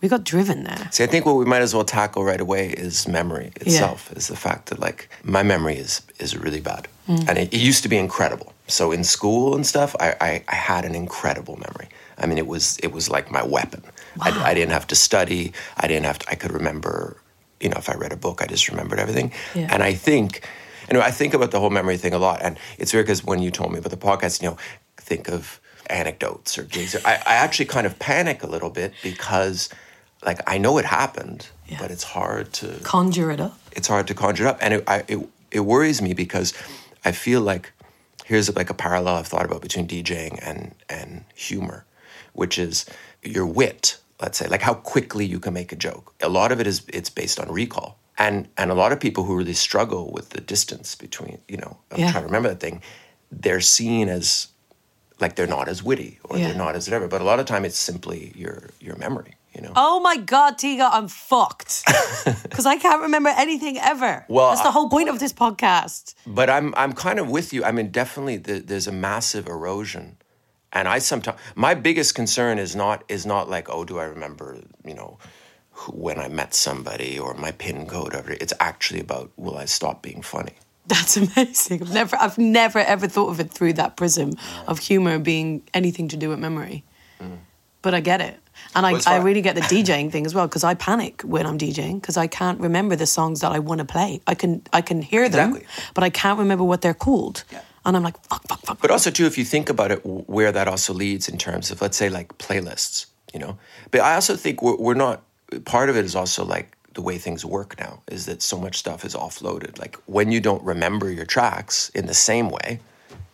We 0.00 0.06
got 0.14 0.22
driven 0.34 0.58
there. 0.70 0.84
See, 0.92 1.02
I 1.02 1.08
think 1.12 1.26
what 1.26 1.34
we 1.42 1.44
might 1.52 1.62
as 1.68 1.72
well 1.74 1.84
tackle 1.84 2.22
right 2.32 2.40
away 2.46 2.64
is 2.86 3.08
memory 3.08 3.48
itself. 3.64 4.00
Is 4.18 4.26
the 4.28 4.36
fact 4.46 4.62
that 4.68 4.78
like 4.86 5.00
my 5.36 5.42
memory 5.42 5.76
is 5.86 5.92
is 6.24 6.30
really 6.44 6.60
bad, 6.72 6.82
Mm. 7.08 7.24
and 7.28 7.34
it, 7.42 7.48
it 7.56 7.60
used 7.70 7.82
to 7.86 7.88
be 7.94 7.98
incredible. 8.06 8.48
So 8.76 8.92
in 8.96 9.02
school 9.16 9.46
and 9.56 9.64
stuff, 9.66 9.90
I, 10.06 10.08
I 10.28 10.30
I 10.56 10.58
had 10.70 10.82
an 10.90 10.94
incredible 11.04 11.56
memory. 11.66 11.88
I 12.18 12.26
mean, 12.26 12.38
it 12.38 12.46
was 12.46 12.78
it 12.82 12.92
was 12.92 13.08
like 13.10 13.30
my 13.30 13.42
weapon. 13.42 13.82
I, 14.20 14.50
I 14.50 14.54
didn't 14.54 14.72
have 14.72 14.86
to 14.88 14.94
study. 14.96 15.52
I 15.76 15.86
didn't 15.86 16.04
have 16.06 16.18
to. 16.20 16.30
I 16.30 16.34
could 16.34 16.52
remember. 16.52 17.16
You 17.60 17.68
know, 17.70 17.76
if 17.78 17.88
I 17.90 17.94
read 17.94 18.12
a 18.12 18.16
book, 18.16 18.40
I 18.42 18.46
just 18.46 18.68
remembered 18.68 19.00
everything. 19.00 19.32
Yeah. 19.54 19.66
And 19.72 19.82
I 19.82 19.92
think, 19.92 20.48
anyway, 20.88 21.04
I 21.04 21.10
think 21.10 21.34
about 21.34 21.50
the 21.50 21.58
whole 21.58 21.70
memory 21.70 21.96
thing 21.96 22.14
a 22.14 22.18
lot. 22.18 22.40
And 22.40 22.56
it's 22.78 22.92
weird 22.92 23.06
because 23.06 23.24
when 23.24 23.42
you 23.42 23.50
told 23.50 23.72
me 23.72 23.78
about 23.80 23.90
the 23.90 23.96
podcast, 23.96 24.40
you 24.42 24.48
know, 24.50 24.56
think 24.96 25.28
of 25.28 25.60
anecdotes 25.90 26.56
or 26.56 26.62
gigs. 26.62 26.94
I, 27.04 27.14
I 27.14 27.34
actually 27.34 27.64
kind 27.66 27.84
of 27.86 27.98
panic 27.98 28.44
a 28.44 28.46
little 28.46 28.70
bit 28.70 28.92
because, 29.02 29.70
like, 30.24 30.38
I 30.46 30.56
know 30.58 30.78
it 30.78 30.84
happened, 30.84 31.48
Yeah. 31.66 31.78
but 31.80 31.90
it's 31.90 32.04
hard 32.04 32.52
to 32.60 32.78
conjure 32.84 33.30
it 33.32 33.40
up 33.40 33.58
it's 33.72 33.88
hard 33.88 34.06
to 34.08 34.14
conjure 34.14 34.44
it 34.46 34.50
up, 34.50 34.58
and 34.60 34.74
it, 34.74 34.84
I, 34.86 35.04
it 35.08 35.18
it 35.50 35.60
worries 35.60 36.00
me 36.02 36.14
because 36.14 36.52
I 37.04 37.12
feel 37.12 37.40
like 37.40 37.72
here's 38.24 38.54
like 38.54 38.70
a 38.70 38.74
parallel 38.74 39.16
I've 39.16 39.26
thought 39.26 39.46
about 39.46 39.62
between 39.62 39.86
DJing 39.88 40.38
and 40.42 40.74
and 40.88 41.24
humor, 41.34 41.84
which 42.38 42.58
is 42.58 42.86
your 43.22 43.46
wit. 43.46 43.98
Let's 44.22 44.38
say 44.38 44.46
like 44.48 44.62
how 44.62 44.74
quickly 44.74 45.24
you 45.32 45.38
can 45.40 45.52
make 45.54 45.70
a 45.72 45.76
joke. 45.88 46.14
A 46.22 46.28
lot 46.28 46.50
of 46.52 46.60
it 46.60 46.66
is 46.66 46.82
it's 46.98 47.10
based 47.10 47.38
on 47.40 47.46
recall, 47.52 47.90
and 48.16 48.48
and 48.56 48.70
a 48.70 48.74
lot 48.82 48.90
of 48.92 48.98
people 49.06 49.22
who 49.24 49.34
really 49.36 49.54
struggle 49.68 50.10
with 50.16 50.26
the 50.30 50.40
distance 50.54 50.94
between 51.06 51.38
you 51.52 51.56
know 51.62 51.72
of 51.90 51.98
Yeah. 51.98 52.10
trying 52.12 52.24
to 52.24 52.28
remember 52.32 52.48
that 52.48 52.60
thing, 52.60 52.80
they're 53.44 53.60
seen 53.78 54.08
as 54.08 54.48
like 55.20 55.34
they're 55.36 55.54
not 55.58 55.68
as 55.68 55.82
witty 55.82 56.18
or 56.24 56.36
Yeah. 56.38 56.48
they're 56.48 56.62
not 56.66 56.74
as 56.76 56.86
whatever. 56.88 57.08
But 57.08 57.20
a 57.20 57.24
lot 57.24 57.38
of 57.40 57.46
time 57.46 57.64
it's 57.68 57.78
simply 57.78 58.32
your 58.42 58.70
your 58.80 58.96
memory. 58.96 59.32
You 59.54 59.62
know. 59.64 59.72
Oh 59.76 59.98
my 60.00 60.16
God, 60.34 60.52
Tiga, 60.58 60.88
I'm 60.92 61.08
fucked. 61.08 61.82
Because 62.48 62.66
I 62.74 62.76
can't 62.84 63.02
remember 63.02 63.30
anything 63.44 63.76
ever. 63.92 64.24
Well, 64.28 64.48
That's 64.50 64.62
the 64.62 64.70
whole 64.76 64.88
point 64.96 65.08
of 65.08 65.18
this 65.18 65.32
podcast. 65.32 66.14
But 66.26 66.48
I'm 66.56 66.68
I'm 66.82 66.92
kind 67.06 67.18
of 67.22 67.26
with 67.36 67.48
you. 67.54 67.60
I 67.68 67.72
mean, 67.72 67.88
definitely 67.90 68.36
the, 68.46 68.54
there's 68.70 68.86
a 68.88 68.92
massive 69.10 69.44
erosion, 69.56 70.06
and 70.72 70.88
I 70.88 70.98
sometimes 70.98 71.38
my 71.54 71.74
biggest 71.74 72.14
concern 72.14 72.58
is 72.58 72.76
not 72.76 73.04
is 73.08 73.24
not 73.26 73.48
like 73.48 73.68
oh 73.70 73.84
do 73.84 73.98
I 73.98 74.04
remember 74.04 74.58
you 74.84 74.94
know 74.94 75.18
who, 75.70 75.92
when 75.92 76.18
I 76.18 76.28
met 76.28 76.54
somebody 76.54 77.18
or 77.18 77.34
my 77.34 77.52
pin 77.52 77.86
code 77.86 78.14
or 78.14 78.30
it's 78.30 78.52
actually 78.60 79.00
about 79.00 79.30
will 79.36 79.56
I 79.56 79.64
stop 79.66 80.02
being 80.02 80.22
funny. 80.22 80.54
That's 80.86 81.16
amazing. 81.22 81.82
I've 81.82 81.92
never, 81.92 82.16
I've 82.16 82.38
never 82.38 82.78
ever 82.80 83.06
thought 83.08 83.30
of 83.30 83.40
it 83.40 83.50
through 83.50 83.74
that 83.74 83.96
prism 83.96 84.32
of 84.66 84.78
humor 84.78 85.18
being 85.18 85.62
anything 85.74 86.08
to 86.08 86.16
do 86.16 86.30
with 86.30 86.38
memory. 86.38 86.84
Mm. 87.20 87.38
But 87.82 87.94
I 87.94 88.00
get 88.00 88.20
it. 88.20 88.40
And 88.74 88.84
I, 88.84 88.90
Well, 88.90 88.98
it's 88.98 89.06
I 89.06 89.18
really 89.18 89.40
get 89.40 89.54
the 89.54 89.60
DJing 89.60 90.10
thing 90.10 90.26
as 90.26 90.34
well 90.34 90.48
because 90.48 90.64
I 90.64 90.74
panic 90.74 91.22
when 91.22 91.46
I'm 91.46 91.58
DJing 91.58 92.00
because 92.00 92.16
I 92.16 92.26
can't 92.26 92.60
remember 92.60 92.96
the 92.96 93.06
songs 93.06 93.40
that 93.40 93.52
I 93.52 93.60
want 93.60 93.78
to 93.78 93.84
play. 93.84 94.20
I 94.26 94.34
can 94.34 94.62
I 94.72 94.80
can 94.80 95.00
hear 95.00 95.28
them, 95.28 95.50
Exactly. 95.50 95.92
but 95.94 96.04
I 96.04 96.10
can't 96.10 96.38
remember 96.38 96.64
what 96.64 96.80
they're 96.80 96.94
called. 96.94 97.44
Yeah. 97.52 97.60
And 97.88 97.96
I'm 97.96 98.02
like, 98.02 98.22
fuck, 98.24 98.46
fuck, 98.46 98.60
fuck. 98.60 98.80
But 98.82 98.90
also 98.90 99.10
too, 99.10 99.24
if 99.24 99.38
you 99.38 99.46
think 99.46 99.70
about 99.70 99.90
it, 99.90 100.04
where 100.04 100.52
that 100.52 100.68
also 100.68 100.92
leads 100.92 101.26
in 101.26 101.38
terms 101.38 101.70
of 101.70 101.80
let's 101.80 101.96
say 101.96 102.10
like 102.10 102.36
playlists, 102.36 103.06
you 103.32 103.40
know. 103.40 103.56
But 103.90 104.02
I 104.02 104.14
also 104.14 104.36
think 104.36 104.62
we're, 104.62 104.76
we're 104.76 104.94
not. 104.94 105.22
Part 105.64 105.88
of 105.88 105.96
it 105.96 106.04
is 106.04 106.14
also 106.14 106.44
like 106.44 106.76
the 106.92 107.00
way 107.00 107.16
things 107.16 107.46
work 107.46 107.80
now 107.80 108.02
is 108.08 108.26
that 108.26 108.42
so 108.42 108.60
much 108.60 108.76
stuff 108.76 109.06
is 109.06 109.14
offloaded. 109.14 109.78
Like 109.78 109.96
when 110.04 110.30
you 110.30 110.38
don't 110.38 110.62
remember 110.62 111.10
your 111.10 111.24
tracks 111.24 111.88
in 111.94 112.04
the 112.04 112.14
same 112.14 112.50
way, 112.50 112.80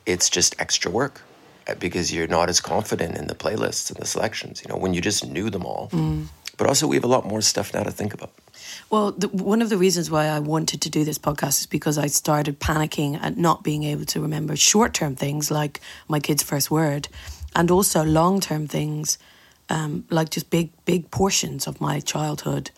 it's 0.06 0.30
just 0.30 0.54
extra 0.60 0.88
work 0.90 1.22
uh, 1.66 1.74
because 1.74 2.12
you're 2.12 2.28
not 2.28 2.48
as 2.48 2.60
confident 2.60 3.16
in 3.16 3.26
the 3.26 3.34
playlists 3.34 3.90
and 3.90 3.98
the 3.98 4.06
selections. 4.06 4.62
You 4.62 4.68
know, 4.72 4.78
when 4.78 4.94
you 4.94 5.00
just 5.00 5.26
knew 5.26 5.50
them 5.50 5.66
all. 5.66 5.90
But 6.56 6.68
also, 6.68 6.86
we 6.86 6.94
have 6.94 7.04
a 7.04 7.08
lot 7.08 7.26
more 7.26 7.40
stuff 7.42 7.74
now 7.74 7.82
to 7.82 7.90
think 7.90 8.14
about. 8.14 8.30
Well, 8.90 9.12
the, 9.12 9.28
one 9.28 9.62
of 9.62 9.68
the 9.68 9.76
reasons 9.76 10.10
why 10.10 10.26
I 10.26 10.38
wanted 10.38 10.80
to 10.82 10.90
do 10.90 11.04
this 11.04 11.18
podcast 11.18 11.60
is 11.60 11.66
because 11.66 11.98
I 11.98 12.06
started 12.06 12.60
panicking 12.60 13.20
at 13.22 13.36
not 13.36 13.62
being 13.62 13.84
able 13.84 14.04
to 14.06 14.20
remember 14.20 14.56
short 14.56 14.94
term 14.94 15.16
things 15.16 15.50
like 15.50 15.80
my 16.08 16.20
kid's 16.20 16.42
first 16.42 16.70
word, 16.70 17.08
and 17.54 17.70
also 17.70 18.04
long 18.04 18.40
term 18.40 18.66
things 18.66 19.18
um, 19.68 20.04
like 20.10 20.30
just 20.30 20.50
big, 20.50 20.70
big 20.84 21.10
portions 21.10 21.66
of 21.66 21.80
my 21.80 22.00
childhood, 22.00 22.70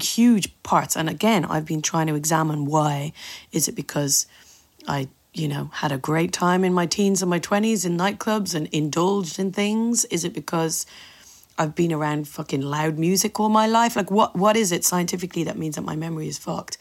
huge 0.00 0.50
parts. 0.62 0.96
And 0.96 1.08
again, 1.08 1.44
I've 1.44 1.64
been 1.64 1.82
trying 1.82 2.06
to 2.08 2.14
examine 2.14 2.66
why. 2.66 3.12
Is 3.52 3.68
it 3.68 3.74
because 3.74 4.26
I, 4.86 5.08
you 5.32 5.48
know, 5.48 5.70
had 5.74 5.92
a 5.92 5.98
great 5.98 6.32
time 6.32 6.64
in 6.64 6.72
my 6.72 6.86
teens 6.86 7.22
and 7.22 7.30
my 7.30 7.40
20s 7.40 7.84
in 7.84 7.96
nightclubs 7.96 8.54
and 8.54 8.66
indulged 8.68 9.38
in 9.38 9.52
things? 9.52 10.04
Is 10.06 10.24
it 10.24 10.34
because 10.34 10.86
I've 11.58 11.74
been 11.74 11.92
around 11.92 12.28
fucking 12.28 12.62
loud 12.62 12.98
music 12.98 13.38
all 13.40 13.48
my 13.48 13.66
life. 13.66 13.96
Like, 13.96 14.10
what 14.10 14.36
what 14.36 14.56
is 14.56 14.72
it 14.72 14.84
scientifically 14.84 15.44
that 15.44 15.58
means 15.58 15.74
that 15.74 15.82
my 15.82 15.96
memory 15.96 16.28
is 16.28 16.38
fucked? 16.38 16.78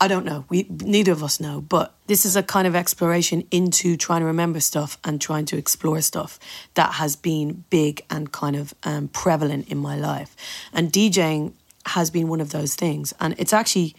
I 0.00 0.08
don't 0.08 0.24
know. 0.24 0.44
We 0.48 0.66
neither 0.68 1.12
of 1.12 1.22
us 1.22 1.38
know. 1.40 1.60
But 1.60 1.94
this 2.06 2.24
is 2.24 2.34
a 2.36 2.42
kind 2.42 2.66
of 2.66 2.74
exploration 2.74 3.46
into 3.50 3.96
trying 3.96 4.20
to 4.20 4.26
remember 4.26 4.60
stuff 4.60 4.98
and 5.04 5.20
trying 5.20 5.44
to 5.46 5.56
explore 5.56 6.00
stuff 6.00 6.38
that 6.74 6.94
has 6.94 7.16
been 7.16 7.64
big 7.70 8.04
and 8.10 8.32
kind 8.32 8.56
of 8.56 8.74
um, 8.82 9.08
prevalent 9.08 9.68
in 9.68 9.78
my 9.78 9.96
life. 9.96 10.34
And 10.72 10.92
DJing 10.92 11.52
has 11.86 12.10
been 12.10 12.28
one 12.28 12.40
of 12.40 12.50
those 12.50 12.74
things, 12.74 13.12
and 13.20 13.34
it's 13.38 13.52
actually 13.52 13.94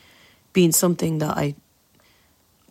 been 0.53 0.71
something 0.71 1.19
that 1.19 1.37
I 1.37 1.55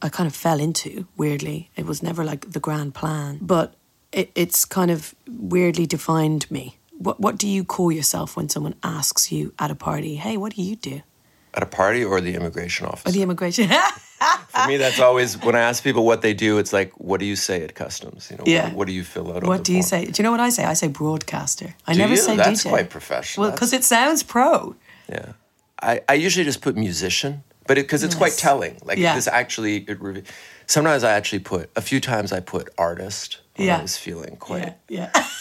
I 0.02 0.08
kind 0.10 0.26
of 0.26 0.34
fell 0.34 0.60
into 0.60 1.06
weirdly. 1.16 1.70
It 1.76 1.86
was 1.86 2.02
never 2.02 2.24
like 2.24 2.52
the 2.52 2.60
grand 2.60 2.94
plan, 2.94 3.38
but 3.40 3.74
it, 4.12 4.30
it's 4.34 4.64
kind 4.64 4.90
of 4.90 5.14
weirdly 5.26 5.86
defined 5.86 6.50
me. 6.50 6.78
What 6.98 7.20
What 7.20 7.38
do 7.38 7.46
you 7.48 7.64
call 7.64 7.90
yourself 7.92 8.36
when 8.36 8.48
someone 8.48 8.74
asks 8.82 9.30
you 9.32 9.52
at 9.58 9.70
a 9.70 9.74
party, 9.74 10.16
"Hey, 10.16 10.36
what 10.36 10.54
do 10.54 10.62
you 10.62 10.76
do?" 10.76 11.02
At 11.54 11.62
a 11.62 11.66
party 11.66 12.04
or 12.04 12.20
the 12.20 12.34
immigration 12.34 12.86
office? 12.86 13.10
Or 13.10 13.12
the 13.12 13.22
immigration? 13.22 13.68
For 14.48 14.66
me, 14.68 14.76
that's 14.76 15.00
always 15.00 15.36
when 15.42 15.54
I 15.54 15.60
ask 15.60 15.82
people 15.84 16.04
what 16.04 16.22
they 16.22 16.32
do. 16.34 16.58
It's 16.58 16.72
like, 16.72 16.92
what 16.98 17.20
do 17.20 17.26
you 17.26 17.36
say 17.36 17.62
at 17.62 17.74
customs? 17.74 18.28
You 18.30 18.36
know, 18.38 18.44
Yeah. 18.46 18.64
what, 18.68 18.74
what 18.76 18.86
do 18.86 18.92
you 18.92 19.04
fill 19.04 19.30
out? 19.30 19.42
on 19.42 19.48
what 19.48 19.64
do 19.64 19.72
you 19.72 19.82
form? 19.82 19.88
say? 19.88 20.04
Do 20.06 20.12
you 20.20 20.24
know 20.24 20.30
what 20.30 20.40
I 20.40 20.50
say? 20.50 20.64
I 20.64 20.74
say 20.74 20.88
broadcaster. 20.88 21.74
I 21.86 21.92
Do 21.92 21.98
never 21.98 22.12
you? 22.14 22.16
say 22.20 22.36
That's 22.36 22.64
DJ. 22.64 22.70
quite 22.70 22.90
professional. 22.90 23.42
Well, 23.46 23.52
because 23.52 23.72
it 23.72 23.84
sounds 23.84 24.22
pro. 24.22 24.74
Yeah, 25.08 25.32
I, 25.82 26.00
I 26.08 26.14
usually 26.14 26.44
just 26.44 26.60
put 26.62 26.76
musician, 26.76 27.42
but 27.66 27.74
because 27.76 28.02
it's 28.02 28.14
quite 28.14 28.32
telling. 28.38 28.78
Like 28.84 28.98
Yeah. 28.98 29.14
this 29.14 29.28
actually, 29.28 29.84
it 29.88 30.00
re- 30.00 30.22
sometimes 30.66 31.04
I 31.04 31.12
actually 31.12 31.40
put 31.40 31.70
a 31.76 31.80
few 31.82 32.00
times 32.00 32.32
I 32.32 32.40
put 32.40 32.68
artist. 32.78 33.40
When 33.56 33.66
Yeah. 33.68 33.78
I 33.78 33.82
was 33.82 33.96
feeling 33.98 34.36
quite. 34.36 34.74
Yeah, 34.88 35.10
yeah. 35.14 35.26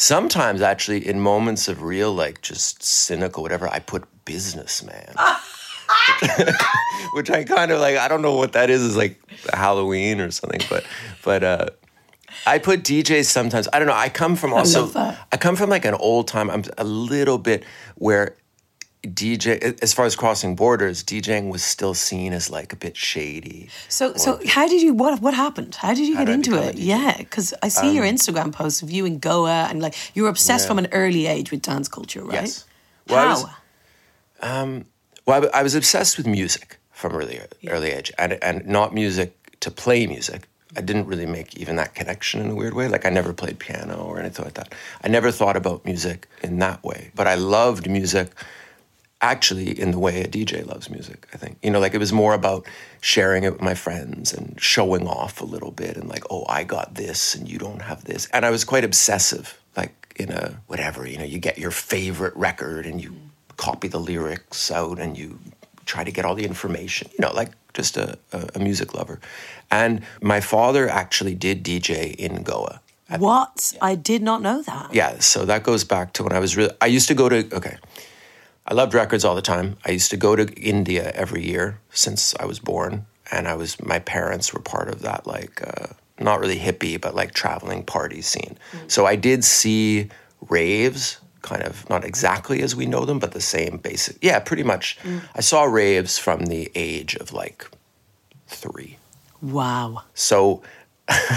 Sometimes 0.00 0.62
actually, 0.62 1.06
in 1.06 1.20
moments 1.20 1.68
of 1.68 1.82
real 1.82 2.10
like 2.14 2.40
just 2.40 2.82
cynical 2.82 3.42
whatever, 3.42 3.68
I 3.68 3.80
put 3.80 4.04
businessman. 4.24 5.14
Which 7.12 7.30
I 7.30 7.44
kind 7.44 7.70
of 7.70 7.80
like. 7.80 7.98
I 7.98 8.08
don't 8.08 8.22
know 8.22 8.34
what 8.34 8.54
that 8.54 8.70
is. 8.70 8.80
Is 8.80 8.96
like 8.96 9.20
Halloween 9.52 10.22
or 10.22 10.30
something, 10.30 10.62
but 10.70 10.86
but 11.22 11.44
uh, 11.44 11.66
I 12.46 12.58
put 12.58 12.82
DJs 12.82 13.26
sometimes. 13.26 13.68
I 13.74 13.78
don't 13.78 13.88
know. 13.88 13.94
I 13.94 14.08
come 14.08 14.36
from 14.36 14.54
also. 14.54 14.86
that. 14.86 15.18
I 15.32 15.36
come 15.36 15.54
from 15.54 15.68
like 15.68 15.84
an 15.84 15.92
old 15.92 16.28
time. 16.28 16.48
I'm 16.48 16.64
a 16.78 16.84
little 16.84 17.36
bit 17.36 17.64
where 17.96 18.36
DJ, 19.02 19.82
as 19.82 19.94
far 19.94 20.04
as 20.04 20.14
crossing 20.14 20.54
borders, 20.54 21.02
DJing 21.02 21.48
was 21.50 21.62
still 21.62 21.94
seen 21.94 22.34
as 22.34 22.50
like 22.50 22.72
a 22.72 22.76
bit 22.76 22.96
shady. 22.96 23.70
So, 23.88 24.14
so 24.14 24.38
how 24.46 24.68
did 24.68 24.82
you? 24.82 24.92
What 24.92 25.22
what 25.22 25.32
happened? 25.32 25.74
How 25.74 25.94
did 25.94 26.06
you 26.06 26.16
How 26.16 26.24
get 26.24 26.26
did 26.26 26.46
into 26.46 26.62
it? 26.62 26.76
Yeah, 26.76 27.16
because 27.16 27.54
I 27.62 27.68
see 27.68 27.94
your 27.94 28.04
um, 28.06 28.14
Instagram 28.14 28.52
posts 28.52 28.82
of 28.82 28.90
you 28.90 29.06
in 29.06 29.18
Goa 29.18 29.68
and 29.70 29.80
like 29.80 29.94
you 30.14 30.24
were 30.24 30.28
obsessed 30.28 30.64
Yeah. 30.64 30.68
from 30.68 30.78
an 30.80 30.88
early 30.92 31.26
age 31.26 31.50
with 31.50 31.62
dance 31.62 31.88
culture, 31.88 32.22
right? 32.22 32.42
Yes. 32.42 32.66
Well, 33.08 33.18
I 33.18 33.22
How? 33.22 33.30
was- 33.30 33.46
um, 34.42 34.84
Well, 35.26 35.48
I, 35.54 35.60
I 35.60 35.62
was 35.62 35.74
obsessed 35.74 36.16
with 36.18 36.26
music 36.26 36.78
from 36.92 37.14
early 37.14 37.40
early 37.68 37.90
age, 37.92 38.12
and 38.18 38.38
and 38.42 38.66
not 38.66 38.92
music 38.92 39.34
to 39.60 39.70
play 39.70 40.06
music. 40.06 40.46
I 40.76 40.82
didn't 40.82 41.06
really 41.06 41.26
make 41.26 41.56
even 41.56 41.76
that 41.76 41.94
connection 41.94 42.40
in 42.42 42.50
a 42.50 42.54
weird 42.54 42.74
way. 42.74 42.86
Like 42.86 43.04
I 43.06 43.10
never 43.10 43.32
played 43.32 43.58
piano 43.58 43.96
or 43.96 44.20
anything 44.20 44.44
like 44.44 44.54
that. 44.54 44.72
I 45.02 45.08
never 45.08 45.32
thought 45.32 45.56
about 45.56 45.84
music 45.84 46.28
in 46.42 46.58
that 46.60 46.84
way. 46.84 47.10
But 47.14 47.26
I 47.26 47.34
loved 47.34 47.90
music 47.90 48.28
actually 49.20 49.78
in 49.78 49.90
the 49.90 49.98
way 49.98 50.22
a 50.22 50.28
DJ 50.28 50.66
loves 50.66 50.88
music, 50.90 51.26
I 51.32 51.36
think. 51.36 51.58
You 51.62 51.70
know, 51.70 51.80
like 51.80 51.94
it 51.94 51.98
was 51.98 52.12
more 52.12 52.34
about 52.34 52.66
sharing 53.00 53.44
it 53.44 53.52
with 53.52 53.62
my 53.62 53.74
friends 53.74 54.32
and 54.32 54.60
showing 54.60 55.06
off 55.06 55.40
a 55.40 55.44
little 55.44 55.70
bit 55.70 55.96
and 55.96 56.08
like, 56.08 56.24
oh, 56.30 56.44
I 56.48 56.64
got 56.64 56.94
this 56.94 57.34
and 57.34 57.48
you 57.48 57.58
don't 57.58 57.82
have 57.82 58.04
this. 58.04 58.28
And 58.32 58.44
I 58.44 58.50
was 58.50 58.64
quite 58.64 58.84
obsessive, 58.84 59.58
like 59.76 60.14
in 60.16 60.30
a 60.30 60.60
whatever, 60.66 61.06
you 61.06 61.18
know, 61.18 61.24
you 61.24 61.38
get 61.38 61.58
your 61.58 61.70
favorite 61.70 62.34
record 62.36 62.86
and 62.86 63.02
you 63.02 63.14
copy 63.56 63.88
the 63.88 64.00
lyrics 64.00 64.70
out 64.70 64.98
and 64.98 65.18
you 65.18 65.38
try 65.84 66.04
to 66.04 66.10
get 66.10 66.24
all 66.24 66.34
the 66.34 66.44
information, 66.44 67.10
you 67.12 67.18
know, 67.20 67.32
like 67.32 67.50
just 67.74 67.96
a, 67.96 68.18
a, 68.32 68.48
a 68.54 68.58
music 68.58 68.94
lover. 68.94 69.20
And 69.70 70.02
my 70.22 70.40
father 70.40 70.88
actually 70.88 71.34
did 71.34 71.62
DJ 71.62 72.14
in 72.14 72.42
Goa. 72.42 72.80
What? 73.18 73.74
I 73.82 73.96
did 73.96 74.22
not 74.22 74.40
know 74.40 74.62
that. 74.62 74.94
Yeah, 74.94 75.18
so 75.18 75.44
that 75.44 75.64
goes 75.64 75.82
back 75.82 76.12
to 76.14 76.22
when 76.22 76.32
I 76.32 76.38
was 76.38 76.56
really. 76.56 76.72
I 76.80 76.86
used 76.86 77.08
to 77.08 77.14
go 77.14 77.28
to. 77.28 77.38
Okay, 77.52 77.76
I 78.70 78.74
loved 78.74 78.94
records 78.94 79.24
all 79.24 79.34
the 79.34 79.42
time. 79.42 79.76
I 79.84 79.90
used 79.90 80.12
to 80.12 80.16
go 80.16 80.36
to 80.36 80.44
India 80.54 81.10
every 81.14 81.44
year 81.44 81.80
since 81.90 82.36
I 82.38 82.44
was 82.44 82.60
born, 82.60 83.04
and 83.32 83.48
I 83.48 83.54
was. 83.54 83.82
My 83.82 83.98
parents 83.98 84.54
were 84.54 84.60
part 84.60 84.88
of 84.88 85.02
that, 85.02 85.26
like 85.26 85.60
uh, 85.66 85.88
not 86.20 86.38
really 86.38 86.58
hippie, 86.58 87.00
but 87.00 87.14
like 87.16 87.34
traveling 87.34 87.82
party 87.82 88.22
scene. 88.22 88.56
So 88.86 89.06
I 89.06 89.16
did 89.16 89.44
see 89.44 90.08
raves, 90.48 91.18
kind 91.42 91.64
of 91.64 91.88
not 91.90 92.04
exactly 92.04 92.62
as 92.62 92.76
we 92.76 92.86
know 92.86 93.04
them, 93.04 93.18
but 93.18 93.32
the 93.32 93.40
same 93.40 93.78
basic. 93.78 94.22
Yeah, 94.22 94.38
pretty 94.38 94.62
much. 94.62 94.98
I 95.34 95.40
saw 95.40 95.64
raves 95.64 96.16
from 96.16 96.46
the 96.46 96.70
age 96.76 97.16
of 97.16 97.32
like 97.32 97.68
three. 98.46 98.98
Wow. 99.42 100.04
So 100.14 100.62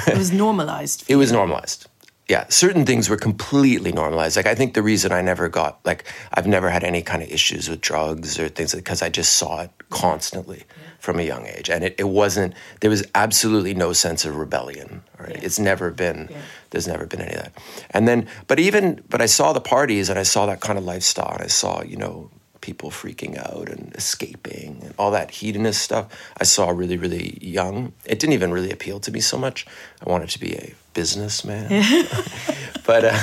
It 0.07 0.17
was 0.17 0.31
normalized. 0.31 1.03
it 1.07 1.15
was 1.15 1.31
normalized. 1.31 1.87
Yeah, 2.29 2.45
certain 2.47 2.85
things 2.85 3.09
were 3.09 3.17
completely 3.17 3.91
normalized. 3.91 4.37
Like 4.37 4.45
I 4.45 4.55
think 4.55 4.75
the 4.75 4.81
reason 4.81 5.11
I 5.11 5.21
never 5.21 5.49
got 5.49 5.79
like 5.85 6.05
I've 6.33 6.47
never 6.47 6.69
had 6.69 6.83
any 6.83 7.01
kind 7.01 7.21
of 7.21 7.29
issues 7.29 7.69
with 7.69 7.81
drugs 7.81 8.39
or 8.39 8.47
things 8.47 8.73
because 8.73 9.01
I 9.01 9.09
just 9.09 9.33
saw 9.33 9.61
it 9.61 9.71
constantly 9.89 10.63
from 10.99 11.19
a 11.19 11.23
young 11.23 11.45
age, 11.45 11.69
and 11.69 11.83
it, 11.83 11.95
it 11.97 12.07
wasn't. 12.07 12.53
There 12.79 12.89
was 12.89 13.05
absolutely 13.13 13.73
no 13.73 13.91
sense 13.91 14.23
of 14.23 14.37
rebellion. 14.37 15.03
Right? 15.19 15.43
It's 15.43 15.59
never 15.59 15.91
been. 15.91 16.29
There's 16.69 16.87
never 16.87 17.05
been 17.05 17.19
any 17.19 17.35
of 17.35 17.43
that. 17.43 17.53
And 17.91 18.07
then, 18.07 18.27
but 18.47 18.57
even 18.57 19.03
but 19.09 19.21
I 19.21 19.25
saw 19.25 19.51
the 19.51 19.61
parties 19.61 20.09
and 20.09 20.17
I 20.17 20.23
saw 20.23 20.45
that 20.45 20.61
kind 20.61 20.79
of 20.79 20.85
lifestyle, 20.85 21.33
and 21.33 21.43
I 21.43 21.47
saw 21.47 21.83
you 21.83 21.97
know 21.97 22.31
people 22.63 22.89
freaking 22.89 23.37
out 23.37 23.69
and 23.69 23.93
escaping 23.95 24.79
and 24.81 24.93
all 24.97 25.11
that 25.11 25.29
hedonist 25.29 25.81
stuff. 25.81 26.07
I 26.39 26.45
saw 26.45 26.69
really 26.69 26.97
really 26.97 27.37
young. 27.41 27.93
It 28.05 28.17
didn't 28.19 28.33
even 28.33 28.51
really 28.51 28.71
appeal 28.71 28.99
to 29.01 29.11
me 29.11 29.19
so 29.19 29.37
much. 29.37 29.67
I 30.03 30.09
wanted 30.09 30.29
to 30.29 30.39
be 30.39 30.53
a 30.55 30.73
businessman 30.93 31.69
but 32.85 33.05
uh, 33.05 33.19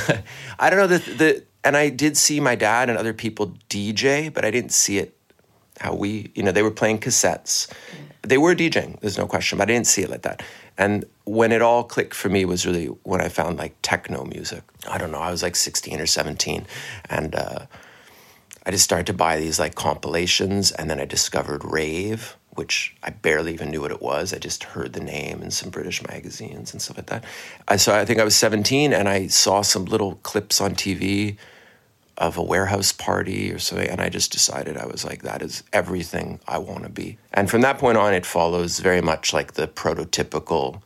I 0.59 0.71
don't 0.71 0.79
know 0.79 0.87
the 0.87 0.99
the 0.99 1.45
and 1.63 1.77
I 1.77 1.91
did 1.91 2.17
see 2.17 2.41
my 2.41 2.55
dad 2.55 2.89
and 2.89 2.99
other 2.99 3.13
people 3.13 3.55
DJ, 3.69 4.33
but 4.33 4.45
I 4.45 4.51
didn't 4.51 4.73
see 4.73 4.99
it 4.99 5.17
how 5.81 5.95
we 5.95 6.31
you 6.35 6.43
know 6.43 6.53
they 6.53 6.63
were 6.63 6.71
playing 6.71 6.99
cassettes. 6.99 7.71
They 8.23 8.37
were 8.37 8.55
DJing, 8.55 9.01
there's 9.01 9.17
no 9.17 9.27
question, 9.27 9.57
but 9.57 9.71
I 9.71 9.73
didn't 9.73 9.87
see 9.87 10.03
it 10.03 10.11
like 10.11 10.23
that. 10.23 10.43
And 10.77 11.07
when 11.25 11.53
it 11.53 11.63
all 11.63 11.85
clicked 11.85 12.15
for 12.15 12.29
me 12.29 12.45
was 12.45 12.67
really 12.67 12.87
when 12.87 13.21
I 13.21 13.29
found 13.29 13.59
like 13.59 13.75
techno 13.83 14.25
music. 14.25 14.63
I 14.89 14.99
don't 14.99 15.11
know, 15.11 15.21
I 15.21 15.31
was 15.31 15.43
like 15.43 15.57
16 15.57 16.01
or 16.01 16.07
17, 16.07 16.67
and 17.09 17.35
uh, 17.35 17.67
I 18.65 18.71
just 18.71 18.85
started 18.85 19.07
to 19.07 19.13
buy 19.13 19.39
these 19.39 19.59
like 19.59 19.75
compilations, 19.75 20.71
and 20.73 20.91
then 20.91 21.01
I 21.01 21.05
discovered 21.05 21.65
rave, 21.65 22.37
which 22.55 22.95
I 23.03 23.11
barely 23.11 23.55
even 23.55 23.71
knew 23.71 23.81
what 23.81 23.91
it 23.91 24.03
was. 24.03 24.35
I 24.35 24.39
just 24.39 24.65
heard 24.65 24.93
the 24.93 25.01
name 25.01 25.43
in 25.43 25.51
some 25.51 25.71
British 25.71 26.07
magazines 26.07 26.73
and 26.73 26.83
stuff 26.83 26.99
like 26.99 27.07
that. 27.07 27.25
I 27.69 27.77
saw, 27.77 27.97
I 27.97 28.05
think 28.05 28.19
I 28.19 28.25
was 28.25 28.37
17, 28.37 28.93
and 28.93 29.09
I 29.09 29.29
saw 29.29 29.63
some 29.63 29.87
little 29.87 30.17
clips 30.17 30.61
on 30.61 30.75
TV 30.75 31.37
of 32.19 32.37
a 32.37 32.43
warehouse 32.43 32.93
party 32.93 33.51
or 33.51 33.59
something, 33.59 33.89
and 33.89 34.01
I 34.01 34.11
just 34.11 34.31
decided 34.31 34.77
I 34.77 34.87
was 34.87 35.07
like, 35.07 35.23
that 35.23 35.41
is 35.41 35.63
everything 35.73 36.39
I 36.47 36.59
want 36.59 36.83
to 36.83 36.91
be. 36.91 37.17
And 37.33 37.49
from 37.49 37.63
that 37.63 37.79
point 37.79 37.97
on, 37.97 38.13
it 38.13 38.27
follows 38.27 38.79
very 38.79 39.01
much 39.01 39.33
like 39.33 39.55
the 39.55 39.67
prototypical 39.67 40.83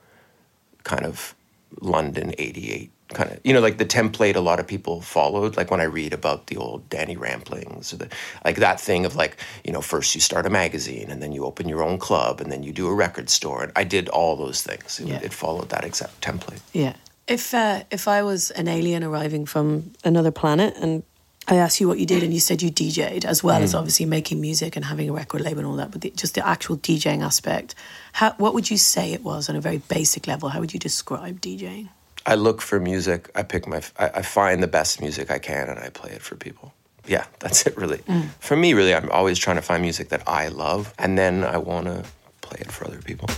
kind 0.85 1.05
of 1.05 1.35
London 1.81 2.35
88 2.39 2.93
kind 3.13 3.31
of 3.31 3.39
you 3.45 3.53
know 3.53 3.61
like 3.61 3.77
the 3.79 3.85
template 3.85 4.35
a 4.35 4.41
lot 4.41 4.59
of 4.59 4.67
people 4.67 5.01
followed 5.03 5.57
like 5.57 5.71
when 5.71 5.81
i 5.81 5.85
read 5.85 6.15
about 6.15 6.47
the 6.47 6.57
old 6.57 6.89
danny 6.89 7.17
ramplings 7.17 7.93
or 7.93 7.97
the 7.97 8.09
like 8.45 8.57
that 8.57 8.81
thing 8.81 9.05
of 9.05 9.15
like 9.15 9.37
you 9.63 9.71
know 9.73 9.83
first 9.83 10.15
you 10.15 10.21
start 10.21 10.47
a 10.47 10.51
magazine 10.51 11.11
and 11.11 11.23
then 11.23 11.31
you 11.31 11.45
open 11.45 11.69
your 11.69 11.83
own 11.83 11.99
club 11.99 12.41
and 12.41 12.51
then 12.51 12.63
you 12.63 12.73
do 12.73 12.87
a 12.89 12.95
record 12.95 13.29
store 13.29 13.63
and 13.63 13.73
i 13.77 13.85
did 13.85 14.09
all 14.09 14.37
those 14.37 14.63
things 14.63 14.99
it, 15.01 15.07
Yeah. 15.07 15.21
it 15.23 15.33
followed 15.35 15.69
that 15.69 15.85
exact 15.85 16.21
template 16.23 16.61
Yeah. 16.73 16.95
If 17.27 17.55
uh, 17.55 17.85
if 17.91 18.07
I 18.07 18.23
was 18.23 18.51
an 18.51 18.69
alien 18.69 19.03
arriving 19.03 19.47
from 19.47 19.93
another 20.05 20.31
planet 20.31 20.75
and 20.77 21.03
I 21.49 21.57
asked 21.57 21.81
you 21.81 21.89
what 21.89 21.99
you 21.99 22.05
did 22.07 22.23
and 22.23 22.35
you 22.35 22.41
said 22.41 22.61
you 22.61 22.71
DJ'd 22.71 23.25
as 23.25 23.43
well 23.43 23.63
as 23.63 23.75
obviously 23.75 24.05
making 24.07 24.41
music 24.43 24.77
and 24.77 24.85
having 24.85 25.09
a 25.09 25.13
record 25.13 25.41
label 25.41 25.61
and 25.61 25.69
all 25.69 25.77
that, 25.77 25.91
but 25.91 26.01
the, 26.03 26.11
just 26.11 26.35
the 26.35 26.47
actual 26.47 26.77
DJing 26.77 27.23
aspect, 27.23 27.75
how, 28.13 28.33
what 28.37 28.53
would 28.55 28.71
you 28.71 28.77
say 28.77 29.13
it 29.15 29.23
was 29.23 29.49
on 29.49 29.57
a 29.57 29.61
very 29.61 29.79
basic 29.79 30.27
level? 30.27 30.51
How 30.51 30.61
would 30.61 30.73
you 30.75 30.81
describe 30.81 31.41
DJing? 31.41 31.89
I 32.27 32.35
look 32.35 32.61
for 32.61 32.81
music 32.81 33.31
i 33.35 33.43
pick 33.43 33.67
my 33.67 33.83
I, 33.99 34.07
I 34.17 34.23
find 34.23 34.63
the 34.63 34.69
best 34.69 35.01
music 35.01 35.31
i 35.31 35.39
can 35.39 35.69
and 35.69 35.79
i 35.79 35.89
play 35.89 36.13
it 36.13 36.23
for 36.23 36.37
people 36.37 36.75
yeah 37.07 37.25
that's 37.41 37.67
it 37.67 37.77
really 37.77 37.99
mm. 37.99 38.29
for 38.41 38.57
me 38.57 38.75
really 38.75 38.95
i'm 38.95 39.11
always 39.11 39.39
trying 39.39 39.57
to 39.57 39.63
find 39.63 39.83
music 39.83 40.09
that 40.09 40.23
i 40.29 40.49
love 40.49 40.93
and 40.99 41.19
then 41.19 41.45
i 41.45 41.59
want 41.59 41.87
to 41.87 42.05
play 42.41 42.59
it 42.61 42.71
for 42.71 42.87
other 42.87 43.01
people 43.03 43.29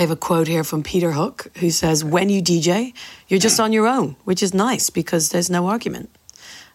I 0.00 0.02
have 0.04 0.10
a 0.10 0.16
quote 0.16 0.48
here 0.48 0.64
from 0.64 0.82
Peter 0.82 1.12
Hook 1.12 1.48
who 1.58 1.68
says, 1.70 2.02
When 2.02 2.30
you 2.30 2.40
DJ, 2.40 2.94
you're 3.28 3.38
just 3.38 3.60
on 3.60 3.70
your 3.70 3.86
own, 3.86 4.16
which 4.24 4.42
is 4.42 4.54
nice 4.54 4.88
because 4.88 5.28
there's 5.28 5.50
no 5.50 5.66
argument. 5.66 6.08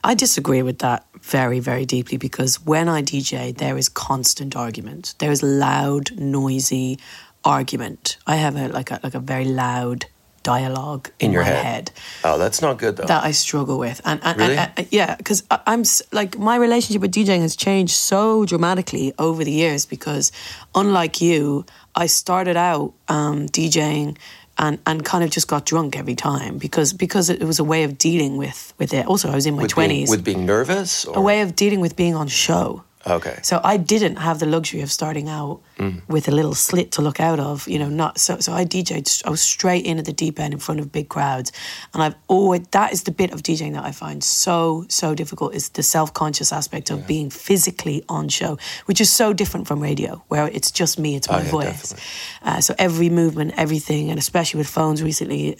I 0.03 0.13
disagree 0.13 0.61
with 0.61 0.77
that 0.79 1.07
very, 1.21 1.59
very 1.59 1.83
deeply 1.83 2.19
because 2.19 2.63
when 2.63 2.87
I 2.87 3.01
DJ, 3.01 3.57
there 3.57 3.79
is 3.79 3.89
constant 3.89 4.55
argument. 4.55 5.15
There 5.17 5.31
is 5.31 5.41
loud, 5.41 6.15
noisy 6.15 6.99
argument. 7.45 8.17
I 8.27 8.35
have 8.37 8.55
a 8.57 8.67
like 8.69 8.91
a 8.91 8.99
like 9.03 9.15
a 9.15 9.19
very 9.19 9.45
loud 9.45 10.05
dialogue 10.43 11.09
in, 11.19 11.27
in 11.27 11.31
your 11.33 11.41
my 11.41 11.47
head. 11.49 11.65
head 11.65 11.91
oh 12.23 12.37
that's 12.37 12.61
not 12.61 12.77
good 12.77 12.97
though 12.97 13.05
that 13.05 13.23
I 13.23 13.31
struggle 13.31 13.79
with, 13.79 13.99
and, 14.05 14.19
and, 14.23 14.37
Really? 14.37 14.57
and- 14.57 14.71
and- 14.77 14.87
yeah, 14.91 15.15
because 15.15 15.43
I'm 15.49 15.83
like 16.11 16.37
my 16.37 16.55
relationship 16.55 17.01
with 17.01 17.11
DJing 17.13 17.41
has 17.41 17.55
changed 17.55 17.95
so 17.95 18.45
dramatically 18.45 19.13
over 19.17 19.43
the 19.43 19.51
years. 19.51 19.85
Because 19.87 20.31
unlike 20.75 21.19
you, 21.21 21.65
I 21.95 22.05
started 22.07 22.57
out 22.57 22.93
um, 23.07 23.47
DJing 23.47 24.17
and 24.57 24.77
and 24.85 25.03
kind 25.03 25.23
of 25.23 25.31
just 25.31 25.47
got 25.47 25.65
drunk 25.65 25.97
every 25.97 26.15
time 26.15 26.57
because 26.59 26.93
because 26.93 27.29
it 27.29 27.43
was 27.43 27.59
a 27.59 27.63
way 27.63 27.83
of 27.83 27.97
dealing 27.97 28.37
with 28.37 28.73
with 28.77 28.93
it. 28.93 29.05
Also, 29.07 29.29
I 29.31 29.35
was 29.35 29.45
in 29.47 29.55
my 29.55 29.65
twenties, 29.67 30.09
with 30.11 30.23
being 30.23 30.45
nervous 30.45 31.05
or 31.05 31.17
a 31.17 31.21
way 31.21 31.41
of 31.41 31.55
dealing 31.55 31.81
with 31.81 31.95
being 31.95 32.15
on 32.15 32.27
show. 32.27 32.83
Okay 33.07 33.39
So 33.43 33.59
I 33.63 33.77
didn't 33.77 34.17
have 34.17 34.39
the 34.39 34.45
luxury 34.45 34.81
of 34.81 34.91
starting 34.91 35.29
out 35.29 35.61
Mm. 35.77 36.01
with 36.07 36.29
a 36.29 36.31
little 36.31 36.55
slit 36.55 36.91
to 36.93 37.01
look 37.01 37.19
out 37.19 37.37
of, 37.37 37.67
you 37.67 37.77
know, 37.79 37.89
not 37.89 38.17
so 38.17 38.39
so 38.39 38.53
I 38.53 38.63
DJ'd 38.63 39.23
I 39.27 39.29
was 39.29 39.41
straight 39.41 39.85
in 39.85 39.99
at 39.99 40.05
the 40.05 40.13
deep 40.13 40.39
end 40.39 40.53
in 40.53 40.59
front 40.59 40.79
of 40.79 40.89
big 40.89 41.09
crowds. 41.09 41.51
And 41.93 42.01
I've 42.01 42.15
always 42.29 42.61
that 42.71 42.93
is 42.93 43.03
the 43.03 43.11
bit 43.11 43.33
of 43.33 43.43
DJing 43.43 43.73
that 43.73 43.83
I 43.83 43.91
find 43.91 44.23
so, 44.23 44.85
so 44.87 45.13
difficult 45.13 45.53
is 45.53 45.69
the 45.69 45.83
self 45.83 46.13
conscious 46.13 46.53
aspect 46.53 46.91
of 46.91 47.05
being 47.07 47.29
physically 47.29 48.03
on 48.07 48.29
show, 48.29 48.57
which 48.85 49.01
is 49.01 49.09
so 49.11 49.33
different 49.33 49.67
from 49.67 49.81
radio, 49.81 50.23
where 50.29 50.47
it's 50.47 50.71
just 50.71 50.97
me, 50.97 51.15
it's 51.17 51.29
my 51.29 51.39
Oh, 51.39 51.43
yeah, 51.43 51.51
voice. 51.51 51.93
Uh, 52.41 52.61
so 52.61 52.73
every 52.79 53.09
movement, 53.09 53.53
everything, 53.57 54.09
and 54.11 54.17
especially 54.17 54.59
with 54.59 54.69
phones 54.69 55.03
recently, 55.03 55.57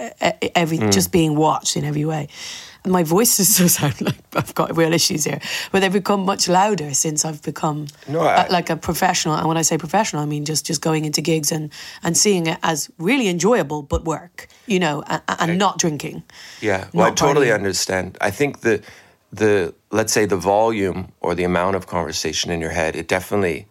every 0.55 0.77
Mm. 0.77 0.93
just 0.93 1.11
being 1.11 1.35
watched 1.35 1.75
in 1.75 1.83
every 1.83 2.05
way. 2.05 2.27
My 2.85 3.03
voice 3.03 3.39
is 3.39 3.55
so 3.55 3.67
sound 3.67 4.01
like 4.01 4.15
I've 4.35 4.53
got 4.55 4.75
real 4.77 4.93
issues 4.93 5.23
here, 5.25 5.39
but 5.71 5.79
they've 5.81 5.91
become 5.93 6.25
much 6.25 6.47
louder 6.47 6.93
since 6.93 7.25
I've 7.25 7.41
become 7.41 7.87
No, 8.07 8.21
I- 8.21 8.43
uh, 8.43 8.47
like 8.49 8.69
a 8.69 8.75
professional. 8.75 9.35
And 9.35 9.47
when 9.47 9.57
I 9.57 9.63
say 9.63 9.77
professional, 9.77 10.21
I 10.21 10.25
mean 10.25 10.45
just 10.45 10.65
just 10.65 10.81
going 10.81 11.05
into 11.05 11.21
gigs 11.21 11.51
and 11.51 11.71
and 12.03 12.15
seeing 12.17 12.47
it 12.47 12.57
as 12.63 12.89
really 12.97 13.27
enjoyable, 13.27 13.81
but 13.81 14.05
work, 14.05 14.47
you 14.67 14.79
know, 14.79 15.03
and, 15.07 15.21
and 15.39 15.57
not 15.57 15.79
drinking. 15.79 16.23
Yeah, 16.61 16.87
well, 16.93 17.07
I 17.07 17.11
totally 17.11 17.47
partying. 17.47 17.55
understand. 17.55 18.17
I 18.21 18.31
think 18.31 18.59
the 18.61 18.81
the 19.33 19.73
let's 19.91 20.13
say 20.13 20.25
the 20.25 20.37
volume 20.37 21.11
or 21.21 21.35
the 21.35 21.43
amount 21.43 21.75
of 21.75 21.87
conversation 21.87 22.51
in 22.51 22.61
your 22.61 22.71
head, 22.71 22.95
it 22.95 23.07
definitely 23.07 23.67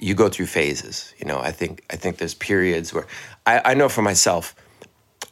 you 0.00 0.14
go 0.14 0.28
through 0.28 0.46
phases. 0.46 1.12
You 1.18 1.26
know, 1.26 1.38
I 1.40 1.52
think 1.52 1.82
I 1.92 1.96
think 1.96 2.18
there's 2.18 2.34
periods 2.34 2.94
where 2.94 3.06
I, 3.46 3.72
I 3.72 3.74
know 3.74 3.88
for 3.88 4.02
myself, 4.02 4.54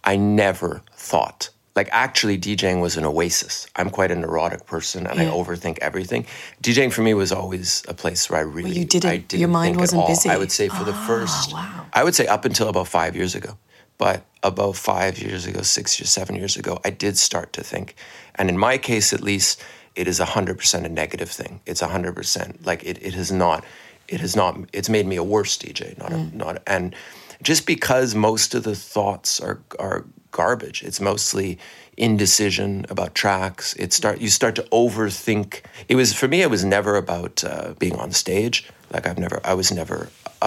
I 0.04 0.16
never 0.16 0.82
thought 0.96 1.50
like 1.76 1.88
actually 1.92 2.38
DJing 2.38 2.80
was 2.80 2.96
an 2.96 3.04
oasis. 3.04 3.66
I'm 3.76 3.90
quite 3.90 4.10
a 4.10 4.16
neurotic 4.16 4.66
person 4.66 5.06
and 5.06 5.20
I 5.20 5.24
overthink 5.26 5.78
everything. 5.80 6.26
DJing 6.62 6.92
for 6.92 7.02
me 7.02 7.12
was 7.14 7.30
always 7.32 7.82
a 7.86 7.94
place 7.94 8.28
where 8.30 8.38
I 8.40 8.42
really 8.42 8.70
you 8.72 8.84
didn't- 8.84 9.10
I 9.10 9.16
didn't 9.18 9.40
your 9.40 9.48
mind 9.48 9.74
think 9.74 9.80
wasn't 9.80 10.06
busy. 10.08 10.28
Ah, 10.30 10.32
I 10.34 10.38
would 10.38 10.50
say 10.52 10.68
for 10.68 10.84
the 10.84 10.94
first 10.94 11.52
wow. 11.52 11.86
I 11.92 12.02
would 12.04 12.14
say 12.14 12.26
up 12.26 12.44
until 12.44 12.68
about 12.68 12.88
five 12.88 13.14
years 13.14 13.34
ago. 13.34 13.58
But 13.98 14.24
about 14.42 14.76
five 14.76 15.18
years 15.18 15.46
ago, 15.46 15.62
six 15.62 15.98
or 16.02 16.06
seven 16.06 16.36
years 16.36 16.56
ago, 16.58 16.78
I 16.84 16.90
did 16.90 17.16
start 17.16 17.54
to 17.54 17.62
think. 17.62 17.94
And 18.34 18.50
in 18.50 18.58
my 18.58 18.76
case, 18.76 19.14
at 19.14 19.22
least, 19.22 19.62
it 19.94 20.06
is 20.06 20.20
100% 20.20 20.84
a 20.84 20.88
negative 20.90 21.30
thing. 21.30 21.60
It's 21.64 21.80
100%. 21.80 22.66
Like, 22.66 22.84
it, 22.84 22.98
it 23.00 23.14
has 23.14 23.32
not, 23.32 23.64
it 24.06 24.20
has 24.20 24.36
not, 24.36 24.58
it's 24.74 24.90
made 24.90 25.06
me 25.06 25.16
a 25.16 25.22
worse 25.24 25.56
DJ, 25.56 25.96
not 25.96 26.12
a, 26.12 26.18
not, 26.36 26.62
and 26.66 26.94
just 27.42 27.66
because 27.66 28.14
most 28.14 28.54
of 28.54 28.64
the 28.64 28.74
thoughts 28.76 29.40
are, 29.40 29.62
are 29.78 30.04
garbage, 30.42 30.78
it's 30.88 31.00
mostly 31.00 31.48
indecision 31.96 32.84
about 32.94 33.10
tracks. 33.14 33.74
It 33.82 33.92
start, 33.92 34.16
you 34.24 34.28
start 34.40 34.54
to 34.60 34.62
overthink. 34.84 35.48
It 35.88 35.96
was, 36.00 36.08
for 36.20 36.28
me, 36.28 36.38
it 36.46 36.50
was 36.56 36.62
never 36.64 36.92
about 37.04 37.42
uh, 37.44 37.72
being 37.78 37.96
on 38.04 38.10
stage. 38.12 38.56
Like, 38.94 39.04
I've 39.08 39.18
never, 39.18 39.38
I 39.52 39.54
was 39.60 39.68
never 39.80 39.98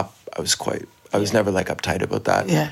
up, 0.01 0.09
I 0.37 0.41
was 0.41 0.55
quite, 0.65 0.85
I 1.15 1.17
was 1.17 1.31
never 1.33 1.49
like 1.51 1.67
uptight 1.73 2.01
about 2.07 2.23
that 2.25 2.43
Yeah. 2.47 2.69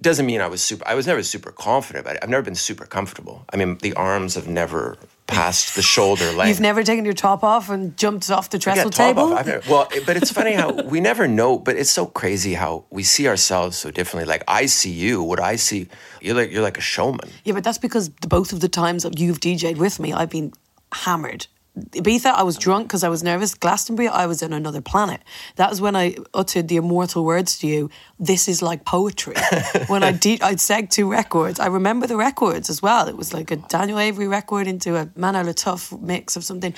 doesn't 0.00 0.26
mean 0.30 0.40
I 0.40 0.46
was 0.54 0.62
super. 0.68 0.84
I 0.92 0.94
was 0.94 1.06
never 1.10 1.22
super 1.34 1.50
confident 1.68 2.00
about 2.04 2.14
it. 2.16 2.20
I've 2.22 2.30
never 2.30 2.44
been 2.50 2.60
super 2.70 2.86
comfortable. 2.86 3.36
I 3.52 3.56
mean, 3.58 3.78
the 3.86 3.94
arms 3.94 4.34
have 4.38 4.48
never 4.62 4.96
passed 5.28 5.76
the 5.76 5.82
shoulder 5.82 6.32
length. 6.32 6.48
You've 6.48 6.60
never 6.60 6.82
taken 6.82 7.04
your 7.04 7.14
top 7.14 7.44
off 7.44 7.68
and 7.70 7.96
jumped 7.96 8.30
off 8.30 8.50
the 8.50 8.58
trestle 8.58 8.90
table. 8.90 9.28
never- 9.28 9.62
well, 9.70 9.86
but 10.06 10.16
it's 10.16 10.32
funny 10.32 10.54
how 10.54 10.72
we 10.72 11.00
never 11.00 11.28
know. 11.28 11.58
But 11.58 11.76
it's 11.76 11.90
so 11.90 12.06
crazy 12.06 12.54
how 12.54 12.84
we 12.90 13.02
see 13.04 13.28
ourselves 13.28 13.76
so 13.78 13.90
differently. 13.90 14.28
Like 14.28 14.42
I 14.48 14.66
see 14.66 14.90
you, 14.90 15.22
what 15.22 15.38
I 15.38 15.56
see, 15.56 15.88
you're 16.20 16.34
like 16.34 16.50
you're 16.50 16.62
like 16.62 16.78
a 16.78 16.86
showman. 16.94 17.28
Yeah, 17.44 17.52
but 17.54 17.62
that's 17.62 17.78
because 17.78 18.10
the, 18.22 18.26
both 18.28 18.52
of 18.52 18.60
the 18.60 18.68
times 18.68 19.02
that 19.04 19.18
you've 19.20 19.38
DJ'd 19.38 19.76
with 19.76 20.00
me, 20.00 20.12
I've 20.12 20.30
been 20.30 20.52
hammered. 20.92 21.46
Ibiza, 21.90 22.26
I 22.26 22.42
was 22.42 22.56
drunk 22.56 22.88
because 22.88 23.04
I 23.04 23.08
was 23.08 23.22
nervous. 23.22 23.54
Glastonbury, 23.54 24.08
I 24.08 24.26
was 24.26 24.42
in 24.42 24.52
another 24.52 24.80
planet. 24.80 25.20
That 25.56 25.70
was 25.70 25.80
when 25.80 25.96
I 25.96 26.16
uttered 26.34 26.68
the 26.68 26.76
immortal 26.76 27.24
words 27.24 27.58
to 27.60 27.66
you. 27.66 27.90
This 28.18 28.48
is 28.48 28.62
like 28.62 28.84
poetry. 28.84 29.34
when 29.86 30.02
I 30.02 30.12
de- 30.12 30.40
I'd 30.40 30.58
seg 30.58 30.90
two 30.90 31.10
records. 31.10 31.60
I 31.60 31.66
remember 31.66 32.06
the 32.06 32.16
records 32.16 32.70
as 32.70 32.82
well. 32.82 33.08
It 33.08 33.16
was 33.16 33.32
like 33.32 33.50
a 33.50 33.56
Daniel 33.56 33.98
Avery 33.98 34.28
record 34.28 34.66
into 34.66 34.96
a 34.96 35.08
Mano 35.16 35.42
Le 35.42 35.54
Tough 35.54 35.92
mix 36.00 36.36
of 36.36 36.44
something. 36.44 36.74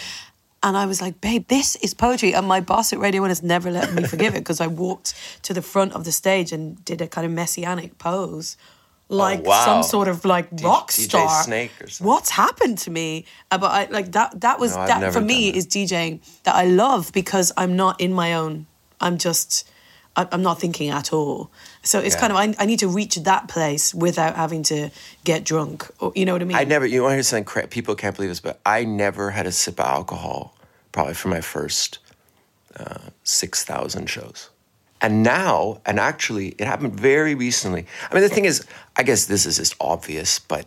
And 0.63 0.77
I 0.77 0.85
was 0.85 1.01
like, 1.01 1.21
babe, 1.21 1.47
this 1.49 1.77
is 1.77 1.95
poetry. 1.95 2.35
And 2.35 2.47
my 2.47 2.61
boss 2.61 2.93
at 2.93 2.99
Radio 2.99 3.23
1 3.23 3.31
has 3.31 3.43
never 3.43 3.71
let 3.71 3.95
me 3.95 4.05
forgive 4.05 4.35
it 4.35 4.41
because 4.41 4.61
I 4.61 4.67
walked 4.67 5.15
to 5.43 5.55
the 5.55 5.63
front 5.63 5.95
of 5.95 6.05
the 6.05 6.13
stage 6.13 6.53
and 6.53 6.85
did 6.85 7.01
a 7.01 7.07
kind 7.07 7.25
of 7.25 7.33
messianic 7.33 7.97
pose. 7.99 8.59
Like 9.11 9.45
wow. 9.45 9.65
some 9.65 9.83
sort 9.83 10.09
of 10.09 10.25
like 10.25 10.49
rock 10.63 10.91
DJ 10.93 11.05
star. 11.09 11.43
Snake 11.43 11.73
or 11.81 11.89
something. 11.89 12.07
What's 12.07 12.31
happened 12.31 12.79
to 12.79 12.91
me? 12.91 13.25
Uh, 13.51 13.59
But 13.59 13.71
I 13.73 13.85
like 13.91 14.13
that. 14.13 14.41
That 14.41 14.61
was 14.61 14.77
No, 14.77 14.87
that 14.87 15.13
for 15.13 15.21
me 15.21 15.51
that. 15.51 15.57
is 15.59 15.67
DJing 15.67 16.21
that 16.45 16.55
I 16.55 16.65
love 16.67 17.13
because 17.13 17.53
I'm 17.57 17.75
not 17.75 18.01
in 18.01 18.13
my 18.13 18.35
own. 18.35 18.67
I'm 19.01 19.19
just. 19.19 19.69
I'm 20.17 20.43
not 20.43 20.59
thinking 20.61 20.91
at 20.91 21.13
all. 21.13 21.51
So 21.83 21.99
it's 22.01 22.15
Yeah. 22.17 22.21
kind 22.21 22.33
of 22.33 22.37
I, 22.39 22.63
I 22.63 22.67
need 22.67 22.81
to 22.81 22.89
reach 22.89 23.15
that 23.17 23.47
place 23.49 23.95
without 23.95 24.35
having 24.37 24.63
to 24.65 24.91
get 25.25 25.45
drunk. 25.45 25.89
Or, 26.01 26.13
you 26.17 26.25
know 26.27 26.33
what 26.33 26.43
I 26.43 26.45
mean? 26.47 26.57
I 26.57 26.65
never. 26.65 26.85
You 26.85 27.03
want 27.03 27.13
to 27.13 27.17
hear 27.17 27.23
something? 27.23 27.45
Cra- 27.45 27.69
people 27.69 27.95
can't 27.95 28.15
believe 28.17 28.31
this, 28.31 28.41
but 28.41 28.61
I 28.67 28.85
never 28.85 29.31
had 29.31 29.47
a 29.47 29.53
sip 29.53 29.79
of 29.81 29.87
alcohol. 29.87 30.55
Probably 30.93 31.15
for 31.15 31.29
my 31.29 31.41
first 31.41 31.99
uh, 32.79 33.11
six 33.23 33.65
thousand 33.65 34.11
shows. 34.11 34.51
And 35.03 35.23
now, 35.23 35.81
and 35.87 35.99
actually, 35.99 36.49
it 36.59 36.67
happened 36.67 36.95
very 36.95 37.35
recently. 37.35 37.87
I 38.11 38.15
mean, 38.15 38.23
the 38.23 38.29
thing 38.29 38.45
is, 38.45 38.67
I 38.97 39.03
guess 39.03 39.27
this 39.27 39.47
is 39.47 39.57
just 39.57 39.75
obvious, 39.81 40.39
but 40.39 40.67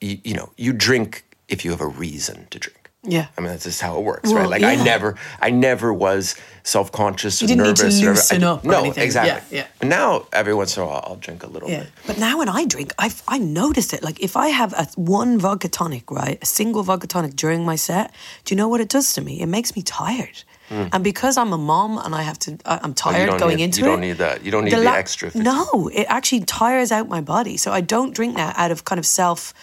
you, 0.00 0.18
you 0.22 0.34
know, 0.34 0.50
you 0.56 0.72
drink 0.72 1.24
if 1.48 1.64
you 1.64 1.70
have 1.70 1.80
a 1.80 1.86
reason 1.86 2.46
to 2.50 2.58
drink. 2.58 2.74
Yeah. 3.04 3.28
I 3.38 3.40
mean, 3.40 3.50
that's 3.50 3.64
just 3.64 3.80
how 3.80 3.96
it 3.98 4.04
works, 4.04 4.28
Well, 4.28 4.40
right? 4.40 4.50
Like 4.50 4.62
I 4.64 4.74
never, 4.74 5.14
I 5.40 5.48
never 5.50 5.94
was 5.94 6.34
self 6.62 6.92
conscious 6.92 7.40
or 7.40 7.44
You 7.44 7.48
didn't 7.48 7.62
need 7.68 7.76
to 7.76 7.82
nervous. 7.84 8.02
or 8.02 8.02
whatever. 8.02 8.14
loosen 8.16 8.44
I- 8.44 8.46
up 8.48 8.64
or 8.64 8.68
No, 8.68 8.78
anything. 8.80 9.04
exactly. 9.04 9.56
Yeah, 9.56 9.62
yeah. 9.64 9.66
And 9.80 9.88
now, 9.88 10.26
every 10.32 10.52
once 10.52 10.76
in 10.76 10.82
a 10.82 10.86
while, 10.86 11.02
I'll 11.06 11.16
drink 11.16 11.42
a 11.42 11.46
little 11.46 11.70
Yeah. 11.70 11.84
bit. 11.84 11.90
But 12.06 12.18
now 12.18 12.36
when 12.38 12.48
I 12.50 12.66
drink, 12.66 12.92
I've, 12.98 13.22
I 13.28 13.38
noticed 13.38 13.94
it. 13.94 14.02
Like 14.02 14.20
if 14.20 14.36
I 14.36 14.48
have 14.48 14.74
a 14.74 14.86
one 14.96 15.38
vodka 15.38 15.68
tonic, 15.68 16.10
right, 16.10 16.38
a 16.42 16.46
single 16.46 16.82
vodka 16.82 17.06
tonic 17.06 17.34
during 17.36 17.64
my 17.64 17.76
set, 17.76 18.12
do 18.44 18.52
you 18.52 18.56
know 18.56 18.68
what 18.68 18.80
it 18.82 18.88
does 18.90 19.14
to 19.14 19.22
me? 19.22 19.40
It 19.40 19.46
makes 19.46 19.74
me 19.74 19.80
tired. 19.82 20.42
Mm. 20.70 20.90
And 20.92 21.04
because 21.04 21.36
I'm 21.38 21.52
a 21.52 21.58
mom 21.58 21.98
and 21.98 22.14
I 22.14 22.22
have 22.22 22.38
to, 22.40 22.58
I'm. 22.66 22.90
Oh, 22.90 22.92
tired 22.94 23.38
going 23.38 23.56
need- 23.56 23.64
into 23.64 23.80
you 23.80 23.86
it. 23.86 23.88
You 23.88 23.92
don't 23.92 24.00
need 24.00 24.18
that. 24.18 24.44
You 24.44 24.50
don't 24.50 24.64
need 24.64 24.72
the 24.72 24.82
la- 24.82 24.94
extra 24.94 25.30
thing. 25.30 25.42
No, 25.42 25.88
it 25.92 26.06
actually 26.08 26.40
tires 26.44 26.92
out 26.92 27.08
my 27.08 27.20
body. 27.20 27.56
So 27.56 27.72
I 27.72 27.80
don't 27.80 28.14
drink 28.14 28.36
now 28.36 28.52
out 28.56 28.70
of 28.70 28.84
kind 28.84 28.98
of 28.98 29.06
self 29.06 29.54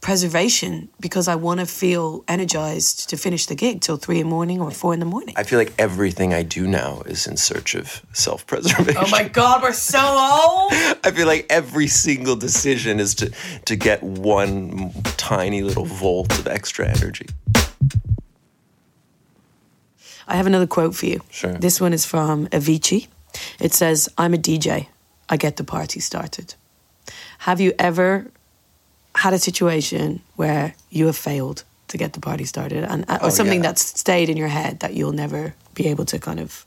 preservation 0.00 0.88
because 1.00 1.26
I 1.26 1.34
want 1.34 1.58
to 1.60 1.66
feel 1.66 2.24
energized 2.28 3.08
to 3.10 3.16
finish 3.16 3.46
the 3.46 3.56
gig 3.56 3.80
till 3.80 3.96
three 3.96 4.20
in 4.20 4.26
the 4.26 4.30
morning 4.30 4.60
or 4.60 4.70
four 4.70 4.94
in 4.94 5.00
the 5.00 5.06
morning. 5.06 5.34
I 5.36 5.42
feel 5.42 5.58
like 5.58 5.72
everything 5.78 6.32
I 6.32 6.44
do 6.44 6.66
now 6.68 7.02
is 7.06 7.26
in 7.26 7.36
search 7.36 7.74
of 7.74 8.02
self 8.12 8.46
preservation. 8.46 9.02
oh 9.04 9.10
my 9.10 9.26
God, 9.28 9.60
we're 9.62 9.72
so 9.72 9.98
old. 9.98 10.72
I 11.04 11.10
feel 11.10 11.26
like 11.26 11.46
every 11.50 11.88
single 11.88 12.36
decision 12.36 13.00
is 13.00 13.14
to, 13.16 13.32
to 13.64 13.76
get 13.76 14.02
one 14.02 14.92
tiny 15.16 15.62
little 15.62 15.84
volt 15.84 16.38
of 16.38 16.46
extra 16.46 16.88
energy. 16.88 17.26
I 20.28 20.36
have 20.36 20.46
another 20.46 20.66
quote 20.66 20.94
for 20.94 21.06
you. 21.06 21.20
Sure. 21.30 21.54
This 21.54 21.80
one 21.80 21.92
is 21.92 22.04
from 22.04 22.46
Avicii. 22.48 23.08
It 23.60 23.72
says, 23.72 24.08
I'm 24.18 24.34
a 24.34 24.38
DJ. 24.38 24.86
I 25.28 25.36
get 25.36 25.56
the 25.56 25.64
party 25.64 26.00
started. 26.00 26.54
Have 27.38 27.60
you 27.60 27.72
ever 27.78 28.26
had 29.14 29.32
a 29.32 29.38
situation 29.38 30.20
where 30.36 30.74
you 30.90 31.06
have 31.06 31.16
failed 31.16 31.64
to 31.88 31.96
get 31.96 32.12
the 32.12 32.20
party 32.20 32.44
started 32.44 32.84
and 32.84 33.04
uh, 33.08 33.18
or 33.22 33.26
Oh, 33.26 33.30
something 33.30 33.60
yeah. 33.62 33.68
that's 33.68 33.82
stayed 34.00 34.28
in 34.28 34.36
your 34.36 34.48
head 34.48 34.80
that 34.80 34.94
you'll 34.94 35.12
never 35.16 35.54
be 35.74 35.88
able 35.88 36.04
to 36.06 36.18
kind 36.18 36.40
of 36.40 36.66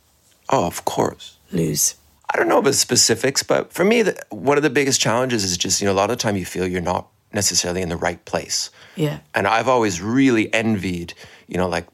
Oh, 0.50 0.66
of 0.66 0.84
course. 0.86 1.38
lose? 1.52 1.96
I 2.34 2.38
don't 2.38 2.48
know 2.48 2.58
about 2.60 2.76
specifics, 2.76 3.44
but 3.44 3.72
for 3.74 3.84
me, 3.86 4.02
the, 4.04 4.16
one 4.30 4.58
of 4.58 4.64
the 4.64 4.70
biggest 4.70 5.00
challenges 5.02 5.44
is 5.44 5.58
just, 5.58 5.82
you 5.82 5.86
know, 5.86 5.94
a 5.94 6.00
lot 6.02 6.10
of 6.12 6.18
time 6.18 6.36
you 6.38 6.46
feel 6.46 6.66
you're 6.68 6.82
not 6.82 7.08
necessarily 7.34 7.82
in 7.82 7.90
the 7.90 7.98
right 7.98 8.24
place. 8.26 8.70
Yeah. 8.96 9.20
And 9.36 9.48
I've 9.48 9.68
always 9.68 10.02
really 10.02 10.52
envied, 10.54 11.14
you 11.48 11.58
know, 11.58 11.68
like 11.70 11.88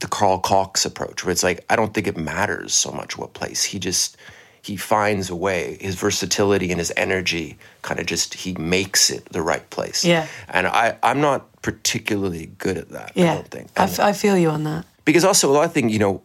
the 0.00 0.08
Carl 0.08 0.38
Cox 0.38 0.84
approach, 0.84 1.24
where 1.24 1.30
it's 1.32 1.42
like, 1.42 1.64
I 1.70 1.76
don't 1.76 1.92
think 1.94 2.06
it 2.06 2.16
matters 2.16 2.72
so 2.74 2.90
much 2.90 3.16
what 3.18 3.32
place. 3.34 3.62
He 3.64 3.78
just, 3.78 4.16
he 4.62 4.76
finds 4.76 5.30
a 5.30 5.36
way. 5.36 5.76
His 5.80 5.94
versatility 5.94 6.70
and 6.70 6.78
his 6.78 6.92
energy 6.96 7.56
kind 7.82 8.00
of 8.00 8.06
just, 8.06 8.34
he 8.34 8.52
makes 8.54 9.10
it 9.10 9.24
the 9.26 9.42
right 9.42 9.68
place. 9.70 10.04
Yeah. 10.04 10.26
And 10.48 10.66
I, 10.66 10.96
I'm 11.02 11.20
not 11.20 11.46
particularly 11.62 12.46
good 12.58 12.76
at 12.78 12.88
that, 12.90 13.12
I 13.16 13.20
Yeah. 13.20 13.34
don't 13.34 13.48
think. 13.48 13.68
I, 13.76 13.84
f- 13.84 14.00
I 14.00 14.12
feel 14.12 14.36
you 14.36 14.48
on 14.50 14.64
that. 14.64 14.84
because 15.04 15.24
also 15.24 15.50
a 15.50 15.52
lot 15.52 15.64
of 15.64 15.72
things, 15.72 15.92
you 15.92 15.98
know, 15.98 16.22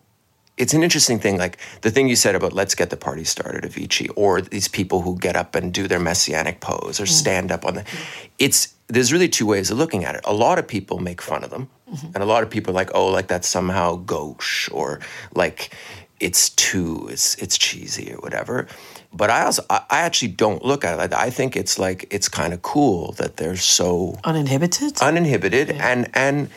it's 0.58 0.74
an 0.74 0.84
interesting 0.84 1.20
thing. 1.20 1.38
Like 1.38 1.58
the 1.82 1.91
thing 1.91 2.08
you 2.08 2.15
said 2.15 2.36
about 2.36 2.54
let's 2.54 2.76
get 2.76 2.89
the 2.89 2.98
party 2.98 3.24
started, 3.24 3.63
Avicii, 3.63 4.10
or 4.15 4.41
these 4.41 4.68
people 4.68 5.02
who 5.02 5.18
get 5.18 5.36
up 5.36 5.56
and 5.56 5.74
do 5.74 5.88
their 5.88 6.00
messianic 6.00 6.62
pose 6.62 7.00
or 7.00 7.04
mm-hmm. 7.04 7.12
stand 7.12 7.52
up 7.52 7.65
on 7.65 7.76
the. 7.76 7.82
Mm-hmm. 7.82 8.26
It's 8.39 8.74
there's 8.88 9.12
really 9.12 9.30
two 9.30 9.46
ways 9.46 9.72
of 9.72 9.78
looking 9.78 10.06
at 10.06 10.15
it. 10.15 10.22
A 10.26 10.34
lot 10.34 10.60
of 10.60 10.68
people 10.68 11.00
make 11.00 11.22
fun 11.22 11.44
of 11.44 11.50
them, 11.50 11.70
mm-hmm. 11.91 12.08
and 12.08 12.18
a 12.18 12.26
lot 12.26 12.44
of 12.44 12.50
people 12.50 12.72
are 12.72 12.76
like, 12.76 12.91
oh, 12.94 13.08
like 13.08 13.28
that's 13.28 13.48
somehow 13.48 13.96
gauche 13.96 14.70
or 14.72 15.00
like 15.34 15.74
it's 16.20 16.50
too 16.52 17.08
it's 17.12 17.36
it's 17.36 17.58
cheesy 17.58 18.13
or 18.13 18.18
whatever. 18.18 18.68
But 19.12 19.30
I 19.30 19.44
also 19.44 19.63
I 19.70 19.82
I 19.89 20.00
actually 20.02 20.30
don't 20.30 20.63
look 20.63 20.86
at 20.86 20.94
it 20.94 20.98
like 20.98 21.10
that. 21.10 21.20
I 21.20 21.32
think 21.32 21.58
it's 21.58 21.78
like 21.78 22.08
it's 22.12 22.30
kind 22.30 22.54
of 22.54 22.62
cool 22.62 23.12
that 23.13 23.38
they're 23.38 23.58
so 23.58 24.18
Uninhibited? 24.24 25.02
uninhibited 25.02 25.72
and 25.72 26.10
and 26.13 26.50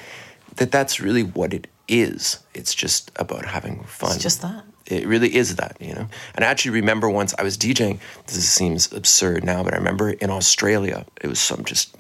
that 0.57 0.71
that's 0.71 1.01
really 1.01 1.23
what 1.23 1.53
it 1.55 1.67
is 1.89 2.39
it's 2.55 2.75
just 2.75 3.11
about 3.17 3.45
having 3.47 3.83
fun 3.85 4.13
It's 4.15 4.23
just 4.23 4.43
that. 4.43 4.65
it 4.87 5.07
really 5.07 5.35
is 5.35 5.57
that 5.57 5.77
you 5.81 5.95
know 5.95 6.07
and 6.35 6.45
i 6.45 6.49
actually 6.49 6.73
remember 6.73 7.09
once 7.11 7.35
i 7.39 7.43
was 7.43 7.57
djing 7.57 7.99
this 8.27 8.49
seems 8.49 8.93
absurd 8.93 9.43
now 9.45 9.63
but 9.65 9.73
i 9.75 9.77
remember 9.77 10.11
in 10.11 10.31
australia 10.31 11.05
it 11.23 11.27
was 11.29 11.41
some 11.41 11.65
just 11.65 11.97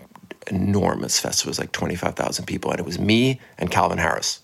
enormous 0.49 1.19
festival 1.21 1.49
it 1.49 1.53
was 1.53 1.59
like 1.59 1.73
25000 1.73 2.45
people 2.47 2.71
and 2.71 2.81
it 2.81 2.87
was 2.87 2.99
me 2.99 3.41
and 3.59 3.71
calvin 3.71 3.99
harris 3.99 4.41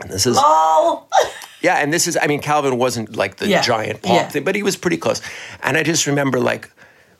and 0.00 0.10
this 0.10 0.26
is 0.26 0.36
Oh! 0.40 1.06
yeah, 1.62 1.76
and 1.76 1.92
this 1.92 2.06
is, 2.08 2.18
I 2.20 2.26
mean, 2.26 2.40
Calvin 2.40 2.76
wasn't 2.78 3.14
like 3.14 3.36
the 3.36 3.46
Yeah, 3.48 3.62
giant 3.62 4.02
pop 4.02 4.12
yeah. 4.16 4.28
thing, 4.28 4.42
but 4.44 4.56
he 4.56 4.62
was 4.64 4.76
pretty 4.76 4.96
close. 4.96 5.22
And 5.62 5.76
I 5.78 5.84
just 5.84 6.06
remember, 6.08 6.40
like, 6.40 6.68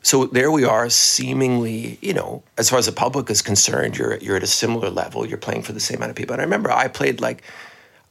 so 0.04 0.26
there 0.26 0.50
we 0.50 0.64
are, 0.64 0.90
seemingly, 0.90 1.98
you 2.02 2.12
know, 2.12 2.42
as 2.58 2.68
far 2.68 2.78
as 2.78 2.84
the 2.84 2.92
public 2.92 3.30
is 3.30 3.40
concerned, 3.40 3.96
you're 3.96 4.18
you're 4.18 4.36
at 4.36 4.42
a 4.42 4.46
similar 4.46 4.90
level. 4.90 5.26
You're 5.26 5.38
playing 5.38 5.62
for 5.62 5.72
the 5.72 5.80
same 5.80 5.96
amount 5.96 6.10
of 6.10 6.16
people. 6.16 6.34
And 6.34 6.42
I 6.42 6.44
remember 6.44 6.70
I 6.70 6.88
played 6.88 7.22
like, 7.22 7.42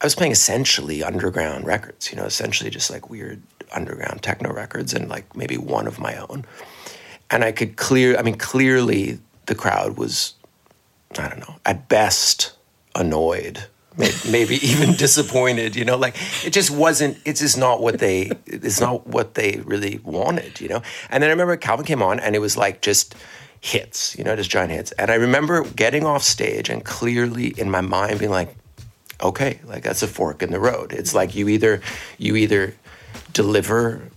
I 0.02 0.06
was 0.08 0.16
playing 0.16 0.32
essentially 0.32 1.04
underground 1.04 1.68
records, 1.68 2.12
you 2.12 2.18
know, 2.18 2.26
essentially 2.26 2.72
just 2.72 2.90
like 2.90 3.12
weird 3.12 3.44
underground 3.72 4.24
techno 4.24 4.52
records, 4.52 4.92
and 4.92 5.08
like 5.08 5.38
maybe 5.38 5.56
one 5.56 5.86
of 5.86 6.00
my 6.00 6.18
own. 6.18 6.46
And 7.30 7.44
I 7.44 7.52
could 7.52 7.78
clear, 7.78 8.18
I 8.18 8.24
mean, 8.24 8.38
clearly 8.40 9.20
the 9.46 9.56
crowd 9.56 9.96
was 9.96 10.34
I 11.20 11.30
don't 11.30 11.42
know, 11.42 11.58
at 11.64 11.90
best 11.90 12.54
annoyed, 12.96 13.68
maybe 13.98 14.56
even 14.66 14.94
disappointed, 14.98 15.76
you 15.76 15.86
know, 15.86 15.98
like 15.98 16.16
it 16.46 16.52
just 16.52 16.72
wasn't, 16.72 17.18
it's 17.26 17.40
just 17.40 17.58
not 17.58 17.82
what 17.82 18.00
they, 18.00 18.32
it's 18.46 18.80
not 18.80 19.08
what 19.08 19.36
they 19.36 19.62
really 19.66 20.00
wanted, 20.04 20.60
you 20.60 20.68
know? 20.68 20.82
And 21.10 21.22
then 21.22 21.30
I 21.30 21.34
remember 21.34 21.56
Calvin 21.58 21.86
came 21.86 22.02
on 22.02 22.20
and 22.20 22.36
it 22.36 22.40
was 22.40 22.58
like 22.58 22.82
just 22.82 23.16
hits, 23.62 24.18
you 24.18 24.24
know, 24.24 24.36
just 24.36 24.50
giant 24.50 24.72
hits. 24.72 24.92
And 24.94 25.12
I 25.12 25.16
remember 25.16 25.64
getting 25.64 26.06
off 26.06 26.24
stage 26.24 26.70
and 26.70 26.84
clearly 26.84 27.48
in 27.48 27.70
my 27.70 27.82
mind 27.82 28.20
being 28.20 28.32
like, 28.32 28.56
okay, 29.22 29.60
like 29.66 29.84
that's 29.84 30.04
a 30.04 30.08
fork 30.08 30.44
in 30.44 30.52
the 30.52 30.60
road. 30.60 30.92
It's 30.92 31.14
like 31.14 31.36
you 31.36 31.48
either, 31.48 31.82
you 32.18 32.36
either 32.36 32.76
deliver 33.32 34.10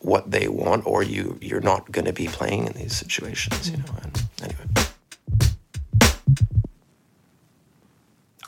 what 0.00 0.30
they 0.30 0.48
want 0.48 0.86
or 0.86 1.02
you, 1.02 1.38
you're 1.40 1.60
not 1.60 1.90
going 1.92 2.06
to 2.06 2.12
be 2.12 2.26
playing 2.26 2.66
in 2.66 2.72
these 2.72 2.96
situations, 2.96 3.70
you 3.70 3.78
know? 3.78 3.84
And 4.02 4.22
anyway. 4.42 4.89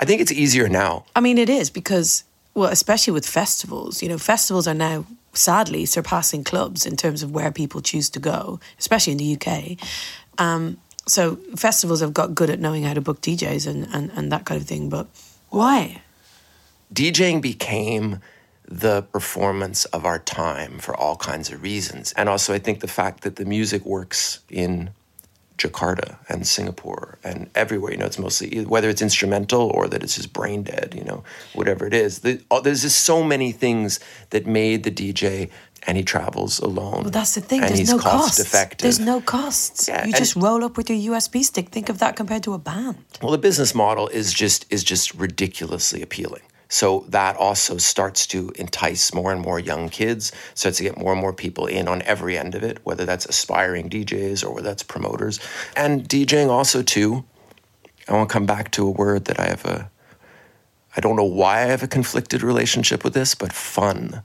I 0.02 0.04
think 0.04 0.20
it's 0.20 0.32
easier 0.32 0.68
now. 0.68 1.04
I 1.14 1.20
mean, 1.20 1.38
it 1.38 1.48
is 1.48 1.70
because, 1.70 2.24
well, 2.54 2.72
especially 2.72 3.12
with 3.12 3.24
festivals, 3.24 4.02
you 4.02 4.08
know, 4.08 4.18
festivals 4.18 4.66
are 4.66 4.74
now 4.74 5.06
sadly 5.32 5.86
surpassing 5.86 6.42
clubs 6.42 6.84
in 6.84 6.96
terms 6.96 7.22
of 7.22 7.30
where 7.30 7.52
people 7.52 7.80
choose 7.80 8.10
to 8.10 8.18
go, 8.18 8.58
especially 8.80 9.12
in 9.12 9.18
the 9.18 9.38
UK. 9.38 9.78
Um, 10.38 10.78
so 11.06 11.36
festivals 11.54 12.00
have 12.00 12.12
got 12.12 12.34
good 12.34 12.50
at 12.50 12.58
knowing 12.58 12.82
how 12.82 12.94
to 12.94 13.00
book 13.00 13.20
DJs 13.20 13.68
and, 13.68 13.86
and, 13.94 14.10
and 14.16 14.32
that 14.32 14.44
kind 14.44 14.60
of 14.60 14.66
thing. 14.66 14.88
But 14.88 15.06
why? 15.50 16.02
DJing 16.92 17.40
became 17.40 18.18
the 18.66 19.02
performance 19.02 19.84
of 19.84 20.04
our 20.04 20.18
time 20.18 20.80
for 20.80 20.96
all 20.96 21.14
kinds 21.14 21.52
of 21.52 21.62
reasons. 21.62 22.12
And 22.14 22.28
also, 22.28 22.52
I 22.52 22.58
think 22.58 22.80
the 22.80 22.88
fact 22.88 23.22
that 23.22 23.36
the 23.36 23.44
music 23.44 23.84
works 23.84 24.40
in 24.50 24.90
Jakarta 25.62 26.16
and 26.28 26.46
Singapore 26.46 27.18
and 27.22 27.48
everywhere, 27.54 27.92
you 27.92 27.98
know, 27.98 28.06
it's 28.06 28.18
mostly 28.18 28.64
whether 28.64 28.88
it's 28.88 29.02
instrumental 29.02 29.70
or 29.70 29.88
that 29.88 30.02
it's 30.02 30.16
just 30.16 30.32
brain 30.32 30.62
dead, 30.64 30.94
you 30.96 31.04
know, 31.04 31.22
whatever 31.54 31.86
it 31.86 31.94
is. 31.94 32.20
Oh, 32.50 32.60
there's 32.60 32.82
just 32.82 33.04
so 33.04 33.22
many 33.22 33.52
things 33.52 34.00
that 34.30 34.46
made 34.46 34.82
the 34.84 34.90
DJ, 34.90 35.50
and 35.86 35.96
he 35.96 36.04
travels 36.04 36.58
alone. 36.60 37.02
Well, 37.02 37.10
that's 37.10 37.34
the 37.34 37.40
thing. 37.40 37.60
And 37.60 37.70
There's 37.70 37.78
he's 37.80 37.90
no 37.90 37.98
cost 37.98 38.12
costs. 38.12 38.40
effective. 38.40 38.82
There's 38.82 39.00
no 39.00 39.20
costs. 39.20 39.88
Yeah, 39.88 40.06
you 40.06 40.12
just 40.12 40.36
roll 40.36 40.64
up 40.64 40.76
with 40.76 40.88
your 40.90 41.14
USB 41.14 41.42
stick. 41.42 41.68
Think 41.70 41.88
of 41.88 41.98
that 41.98 42.16
compared 42.16 42.42
to 42.44 42.54
a 42.54 42.58
band. 42.58 42.98
Well, 43.20 43.32
the 43.32 43.38
business 43.38 43.74
model 43.74 44.08
is 44.08 44.32
just 44.32 44.66
is 44.70 44.82
just 44.84 45.14
ridiculously 45.14 46.02
appealing. 46.02 46.42
So 46.72 47.04
that 47.10 47.36
also 47.36 47.76
starts 47.76 48.26
to 48.28 48.50
entice 48.56 49.12
more 49.12 49.30
and 49.30 49.42
more 49.42 49.60
young 49.60 49.90
kids, 49.90 50.32
starts 50.54 50.78
to 50.78 50.84
get 50.84 50.96
more 50.96 51.12
and 51.12 51.20
more 51.20 51.34
people 51.34 51.66
in 51.66 51.86
on 51.86 52.00
every 52.02 52.38
end 52.38 52.54
of 52.54 52.62
it, 52.62 52.78
whether 52.82 53.04
that's 53.04 53.26
aspiring 53.26 53.90
DJs 53.90 54.42
or 54.42 54.54
whether 54.54 54.68
that's 54.68 54.82
promoters. 54.82 55.38
And 55.76 56.08
DJing 56.08 56.48
also 56.48 56.82
too, 56.82 57.24
I 58.08 58.14
want 58.14 58.30
to 58.30 58.32
come 58.32 58.46
back 58.46 58.70
to 58.72 58.86
a 58.86 58.90
word 58.90 59.26
that 59.26 59.38
I 59.38 59.48
have 59.48 59.66
a 59.66 59.90
I 60.96 61.00
don't 61.00 61.16
know 61.16 61.24
why 61.24 61.58
I 61.58 61.66
have 61.66 61.82
a 61.82 61.88
conflicted 61.88 62.42
relationship 62.42 63.04
with 63.04 63.12
this, 63.12 63.34
but 63.34 63.52
fun. 63.52 64.22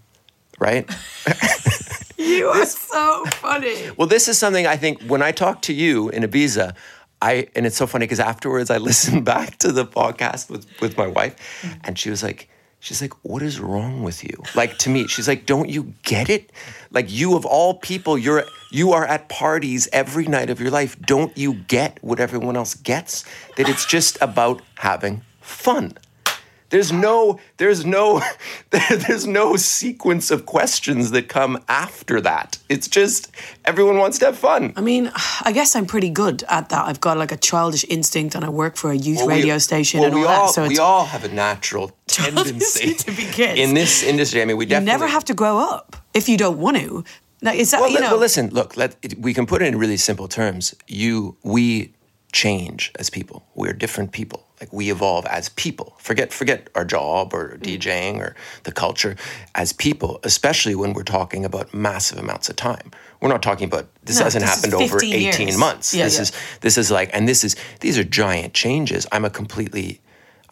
Right? 0.57 0.89
You 2.17 2.47
are 2.47 2.65
so 2.65 3.25
funny. 3.25 3.91
Well, 3.95 4.07
this 4.07 4.27
is 4.27 4.39
something 4.39 4.65
I 4.65 4.75
think 4.75 5.03
when 5.03 5.21
I 5.21 5.31
talk 5.31 5.61
to 5.63 5.73
you 5.73 6.09
in 6.09 6.23
Ibiza, 6.23 6.73
I 7.21 7.47
and 7.55 7.65
it's 7.65 7.77
so 7.77 7.87
funny 7.87 8.03
because 8.03 8.19
afterwards 8.19 8.69
I 8.69 8.77
listened 8.89 9.25
back 9.25 9.57
to 9.59 9.71
the 9.71 9.85
podcast 9.85 10.49
with 10.49 10.67
with 10.81 10.97
my 10.97 11.07
wife, 11.07 11.61
mm-hmm. 11.61 11.79
and 11.83 11.97
she 11.97 12.09
was 12.09 12.23
like, 12.23 12.49
she's 12.79 13.01
like, 13.01 13.13
"What 13.23 13.41
is 13.41 13.59
wrong 13.59 14.03
with 14.03 14.23
you?" 14.23 14.43
Like 14.55 14.77
to 14.79 14.89
me, 14.89 15.07
she's 15.07 15.27
like, 15.27 15.45
"Don't 15.45 15.69
you 15.69 15.93
get 16.03 16.29
it? 16.29 16.51
Like 16.91 17.11
you 17.11 17.35
of 17.35 17.45
all 17.45 17.75
people, 17.75 18.17
you're 18.17 18.43
you 18.71 18.91
are 18.93 19.05
at 19.05 19.29
parties 19.29 19.87
every 19.91 20.25
night 20.25 20.49
of 20.49 20.59
your 20.59 20.71
life. 20.71 20.99
Don't 21.01 21.35
you 21.37 21.53
get 21.53 21.97
what 22.01 22.19
everyone 22.19 22.55
else 22.55 22.75
gets? 22.75 23.25
That 23.55 23.69
it's 23.69 23.85
just 23.85 24.17
about 24.21 24.61
having 24.75 25.21
fun." 25.41 25.97
There's 26.69 26.91
no, 26.91 27.39
there's 27.57 27.85
no, 27.85 28.21
there's 28.71 29.25
no 29.25 29.55
sequence 29.55 30.31
of 30.31 30.45
questions 30.45 31.11
that 31.11 31.29
come 31.29 31.63
after 31.69 32.19
that. 32.21 32.57
It's 32.69 32.87
just 32.87 33.31
everyone 33.65 33.97
wants 33.97 34.19
to 34.19 34.25
have 34.25 34.37
fun. 34.37 34.73
I 34.75 34.81
mean, 34.81 35.11
I 35.43 35.51
guess 35.53 35.75
I'm 35.75 35.85
pretty 35.85 36.09
good 36.09 36.43
at 36.49 36.69
that. 36.69 36.85
I've 36.87 36.99
got 36.99 37.17
like 37.17 37.31
a 37.31 37.37
childish 37.37 37.85
instinct, 37.89 38.35
and 38.35 38.43
I 38.43 38.49
work 38.49 38.75
for 38.75 38.91
a 38.91 38.95
youth 38.97 39.17
Well, 39.19 39.27
we- 39.27 39.33
radio 39.35 39.57
station 39.59 39.99
well, 40.01 40.07
and 40.07 40.15
all 40.15 40.21
we 40.21 40.27
that. 40.27 40.49
so 40.49 40.63
we 40.63 40.69
it's, 40.71 40.79
all 40.79 41.05
have 41.05 41.23
a 41.23 41.29
natural 41.29 41.91
tendency 42.07 42.93
to 43.05 43.11
be 43.11 43.23
kids. 43.25 43.59
in 43.59 43.73
this 43.73 44.03
industry. 44.03 44.41
I 44.41 44.45
mean, 44.45 44.57
we 44.57 44.65
you 44.65 44.69
definitely 44.69 44.91
never 44.91 45.07
have 45.07 45.23
to 45.25 45.33
grow 45.33 45.57
up 45.59 45.95
if 46.13 46.27
you 46.27 46.37
don't 46.37 46.57
want 46.59 46.77
to. 46.77 47.03
Like, 47.41 47.59
is 47.59 47.69
that 47.71 47.81
Well, 47.81 47.91
you 47.91 47.99
know? 47.99 48.09
well, 48.11 48.19
listen, 48.19 48.49
look, 48.49 48.75
let, 48.75 48.95
it, 49.03 49.19
we 49.19 49.33
can 49.33 49.45
put 49.45 49.61
it 49.61 49.67
in 49.67 49.77
really 49.77 49.97
simple 49.97 50.27
terms. 50.27 50.73
You, 50.87 51.37
we 51.43 51.93
change 52.33 52.91
as 52.99 53.09
people. 53.11 53.45
We're 53.55 53.73
different 53.73 54.11
people. 54.11 54.46
Like 54.59 54.73
we 54.73 54.89
evolve 54.89 55.25
as 55.27 55.49
people. 55.49 55.93
Forget 55.99 56.33
forget 56.33 56.69
our 56.75 56.85
job 56.85 57.33
or 57.33 57.57
Mm. 57.57 57.79
DJing 57.79 58.19
or 58.19 58.35
the 58.63 58.71
culture 58.71 59.15
as 59.53 59.71
people, 59.73 60.19
especially 60.23 60.73
when 60.75 60.93
we're 60.93 61.03
talking 61.03 61.45
about 61.45 61.73
massive 61.73 62.17
amounts 62.17 62.49
of 62.49 62.55
time. 62.55 62.91
We're 63.21 63.29
not 63.29 63.43
talking 63.43 63.67
about 63.67 63.87
this 64.03 64.17
No, 64.17 64.23
hasn't 64.25 64.43
this 64.43 64.55
happened 64.55 64.73
over 64.73 64.97
18 65.03 65.47
years. 65.47 65.57
months. 65.57 65.93
Yeah, 65.93 66.05
this 66.05 66.15
yeah. 66.15 66.21
is 66.23 66.31
this 66.61 66.77
is 66.77 66.89
like 66.91 67.09
and 67.13 67.27
this 67.27 67.43
is 67.43 67.55
these 67.81 67.97
are 67.99 68.03
giant 68.03 68.53
changes. 68.53 69.05
I'm 69.11 69.25
a 69.25 69.29
completely 69.29 70.01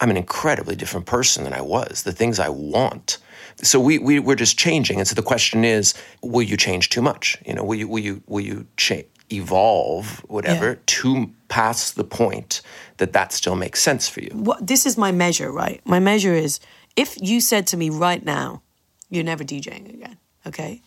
I'm 0.02 0.10
an 0.12 0.18
incredibly 0.18 0.76
different 0.76 1.06
person 1.08 1.44
than 1.46 1.54
I 1.54 1.62
was. 1.62 2.04
The 2.04 2.12
things 2.12 2.40
I 2.40 2.50
want. 2.50 3.18
So 3.64 3.80
we, 3.80 3.98
we 4.00 4.20
we're 4.20 4.36
just 4.36 4.58
changing. 4.60 5.00
And 5.00 5.08
so 5.08 5.16
the 5.16 5.22
question 5.24 5.64
is, 5.64 5.94
will 6.22 6.42
you 6.44 6.58
change 6.58 6.90
too 6.90 7.02
much? 7.02 7.38
You 7.46 7.54
know, 7.56 7.64
will 7.64 7.76
you 7.76 7.88
will 7.88 8.00
you 8.04 8.22
will 8.28 8.42
you 8.42 8.68
cha- 8.78 9.08
evolve 9.32 10.20
whatever 10.28 10.70
Yeah. 10.72 10.76
to 10.86 11.30
pass 11.48 11.92
the 11.92 12.04
point 12.04 12.62
that 12.98 13.14
that 13.14 13.32
still 13.34 13.56
makes 13.56 13.82
sense 13.82 14.08
for 14.10 14.22
you? 14.22 14.32
what 14.34 14.66
this 14.66 14.86
is 14.86 14.98
my 14.98 15.12
measure, 15.12 15.52
right? 15.52 15.82
My 15.86 16.00
measure 16.00 16.34
is 16.34 16.60
if 16.96 17.18
you 17.22 17.42
said 17.42 17.68
to 17.68 17.78
me 17.78 17.90
right 17.90 18.24
now, 18.24 18.62
you're 19.10 19.24
never 19.24 19.44
DJing 19.44 19.94
again, 19.94 20.18
okay? 20.48 20.82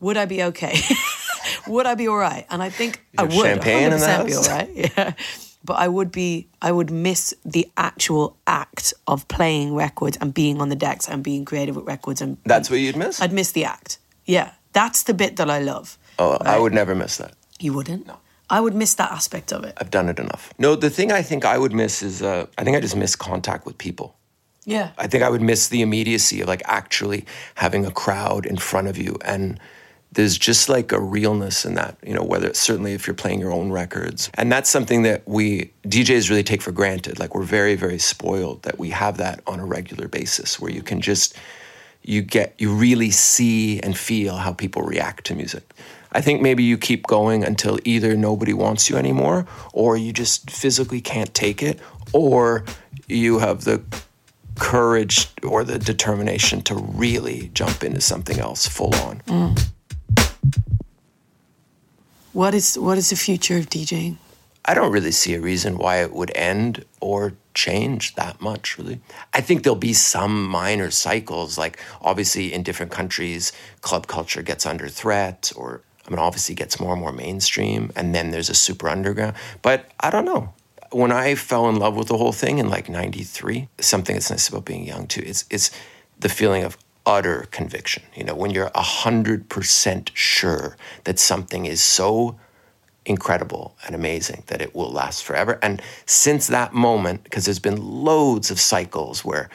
Would 0.00 0.16
I 0.16 0.24
be 0.26 0.42
okay? 0.44 0.74
would 1.66 1.86
I 1.86 1.94
be 1.94 2.08
all 2.08 2.16
right? 2.16 2.46
And 2.50 2.62
I 2.62 2.70
think 2.70 3.04
I 3.18 3.22
would 3.22 3.32
champagne 3.32 3.92
in 3.92 3.98
the 4.00 4.06
100% 4.06 4.26
be 4.26 4.34
all 4.34 4.44
right. 4.44 4.70
Yeah. 4.96 5.12
But 5.64 5.74
I 5.74 5.86
would 5.86 6.10
be 6.10 6.48
I 6.60 6.72
would 6.72 6.90
miss 6.90 7.32
the 7.44 7.70
actual 7.76 8.36
act 8.48 8.92
of 9.06 9.28
playing 9.28 9.74
records 9.76 10.16
and 10.20 10.34
being 10.34 10.60
on 10.60 10.70
the 10.70 10.74
decks 10.76 11.08
and 11.08 11.22
being 11.22 11.44
creative 11.44 11.76
with 11.76 11.86
records 11.86 12.20
and 12.20 12.36
That's 12.44 12.68
what 12.68 12.80
you'd 12.80 12.96
miss? 12.96 13.22
I'd 13.22 13.32
miss 13.32 13.52
the 13.52 13.64
act. 13.64 13.98
Yeah. 14.26 14.50
That's 14.72 15.04
the 15.04 15.14
bit 15.14 15.36
that 15.36 15.48
I 15.48 15.60
love. 15.60 15.98
oh, 16.18 16.36
I 16.40 16.58
would 16.58 16.72
never 16.74 16.94
miss 16.96 17.16
that. 17.18 17.34
You 17.62 17.72
wouldn't? 17.72 18.06
No. 18.06 18.18
I 18.50 18.60
would 18.60 18.74
miss 18.74 18.94
that 18.94 19.10
aspect 19.10 19.52
of 19.52 19.64
it. 19.64 19.72
I've 19.78 19.90
done 19.90 20.08
it 20.08 20.18
enough. 20.18 20.52
No, 20.58 20.76
the 20.76 20.90
thing 20.90 21.10
I 21.10 21.22
think 21.22 21.44
I 21.44 21.56
would 21.56 21.72
miss 21.72 22.02
is 22.02 22.20
uh, 22.20 22.46
I 22.58 22.64
think 22.64 22.76
I 22.76 22.80
just 22.80 22.96
miss 22.96 23.16
contact 23.16 23.64
with 23.64 23.78
people. 23.78 24.14
Yeah. 24.64 24.90
I 24.98 25.06
think 25.06 25.22
I 25.22 25.30
would 25.30 25.42
miss 25.42 25.68
the 25.68 25.80
immediacy 25.80 26.40
of 26.40 26.48
like 26.48 26.62
actually 26.66 27.24
having 27.54 27.86
a 27.86 27.90
crowd 27.90 28.46
in 28.46 28.56
front 28.56 28.88
of 28.88 28.98
you. 28.98 29.16
And 29.24 29.58
there's 30.12 30.36
just 30.36 30.68
like 30.68 30.92
a 30.92 31.00
realness 31.00 31.64
in 31.64 31.74
that, 31.74 31.96
you 32.06 32.14
know, 32.14 32.22
whether 32.22 32.52
certainly 32.52 32.92
if 32.92 33.06
you're 33.06 33.14
playing 33.14 33.40
your 33.40 33.52
own 33.52 33.72
records. 33.72 34.30
And 34.34 34.52
that's 34.52 34.68
something 34.68 35.02
that 35.02 35.26
we 35.26 35.72
DJs 35.84 36.28
really 36.28 36.42
take 36.42 36.62
for 36.62 36.72
granted. 36.72 37.18
Like 37.18 37.34
we're 37.34 37.42
very, 37.42 37.74
very 37.74 37.98
spoiled 37.98 38.62
that 38.64 38.78
we 38.78 38.90
have 38.90 39.16
that 39.16 39.40
on 39.46 39.58
a 39.58 39.64
regular 39.64 40.08
basis 40.08 40.60
where 40.60 40.70
you 40.70 40.82
can 40.82 41.00
just, 41.00 41.36
you 42.02 42.20
get, 42.22 42.54
you 42.58 42.74
really 42.74 43.10
see 43.10 43.80
and 43.80 43.96
feel 43.96 44.36
how 44.36 44.52
people 44.52 44.82
react 44.82 45.24
to 45.26 45.34
music. 45.34 45.72
I 46.12 46.20
think 46.20 46.40
maybe 46.40 46.62
you 46.62 46.78
keep 46.78 47.06
going 47.06 47.44
until 47.44 47.78
either 47.84 48.16
nobody 48.16 48.52
wants 48.52 48.88
you 48.88 48.96
anymore 48.96 49.46
or 49.72 49.96
you 49.96 50.12
just 50.12 50.50
physically 50.50 51.00
can't 51.00 51.32
take 51.34 51.62
it 51.62 51.80
or 52.12 52.64
you 53.08 53.38
have 53.38 53.64
the 53.64 53.82
courage 54.58 55.28
or 55.42 55.64
the 55.64 55.78
determination 55.78 56.62
to 56.62 56.74
really 56.74 57.50
jump 57.54 57.82
into 57.82 58.00
something 58.00 58.38
else 58.38 58.66
full 58.66 58.94
on. 58.96 59.22
Mm. 59.26 59.68
What 62.32 62.54
is 62.54 62.78
what 62.78 62.96
is 62.96 63.10
the 63.10 63.16
future 63.16 63.58
of 63.58 63.68
DJing? 63.68 64.16
I 64.64 64.74
don't 64.74 64.92
really 64.92 65.10
see 65.10 65.34
a 65.34 65.40
reason 65.40 65.76
why 65.76 65.96
it 66.02 66.12
would 66.12 66.30
end 66.36 66.84
or 67.00 67.34
change 67.52 68.14
that 68.14 68.40
much, 68.40 68.78
really. 68.78 69.00
I 69.34 69.40
think 69.40 69.64
there'll 69.64 69.76
be 69.76 69.92
some 69.92 70.46
minor 70.46 70.90
cycles, 70.90 71.58
like 71.58 71.78
obviously 72.00 72.52
in 72.52 72.62
different 72.62 72.92
countries, 72.92 73.52
club 73.80 74.06
culture 74.06 74.40
gets 74.40 74.64
under 74.64 74.88
threat, 74.88 75.52
or 75.56 75.82
I 76.06 76.10
mean, 76.10 76.18
obviously 76.18 76.54
it 76.54 76.58
gets 76.58 76.80
more 76.80 76.92
and 76.92 77.00
more 77.00 77.12
mainstream, 77.12 77.92
and 77.94 78.14
then 78.14 78.30
there's 78.30 78.50
a 78.50 78.54
super 78.54 78.88
underground. 78.88 79.36
But 79.62 79.90
I 80.00 80.10
don't 80.10 80.24
know. 80.24 80.52
When 80.90 81.12
I 81.12 81.34
fell 81.34 81.68
in 81.68 81.76
love 81.76 81.96
with 81.96 82.08
the 82.08 82.18
whole 82.18 82.32
thing 82.32 82.58
in 82.58 82.68
like 82.68 82.88
'93, 82.88 83.68
something 83.80 84.14
that's 84.14 84.30
nice 84.30 84.48
about 84.48 84.64
being 84.64 84.84
young 84.84 85.06
too 85.06 85.22
is 85.22 85.44
it's 85.48 85.70
the 86.18 86.28
feeling 86.28 86.64
of 86.64 86.76
utter 87.06 87.46
conviction. 87.50 88.02
You 88.14 88.24
know, 88.24 88.34
when 88.34 88.50
you're 88.50 88.70
hundred 88.74 89.48
percent 89.48 90.10
sure 90.14 90.76
that 91.04 91.18
something 91.18 91.66
is 91.66 91.82
so 91.82 92.38
incredible 93.04 93.74
and 93.84 93.94
amazing 93.94 94.44
that 94.46 94.62
it 94.62 94.74
will 94.74 94.90
last 94.90 95.24
forever. 95.24 95.58
And 95.62 95.82
since 96.06 96.46
that 96.48 96.72
moment, 96.72 97.24
because 97.24 97.44
there's 97.44 97.58
been 97.58 98.04
loads 98.04 98.50
of 98.50 98.60
cycles 98.60 99.24
where, 99.24 99.50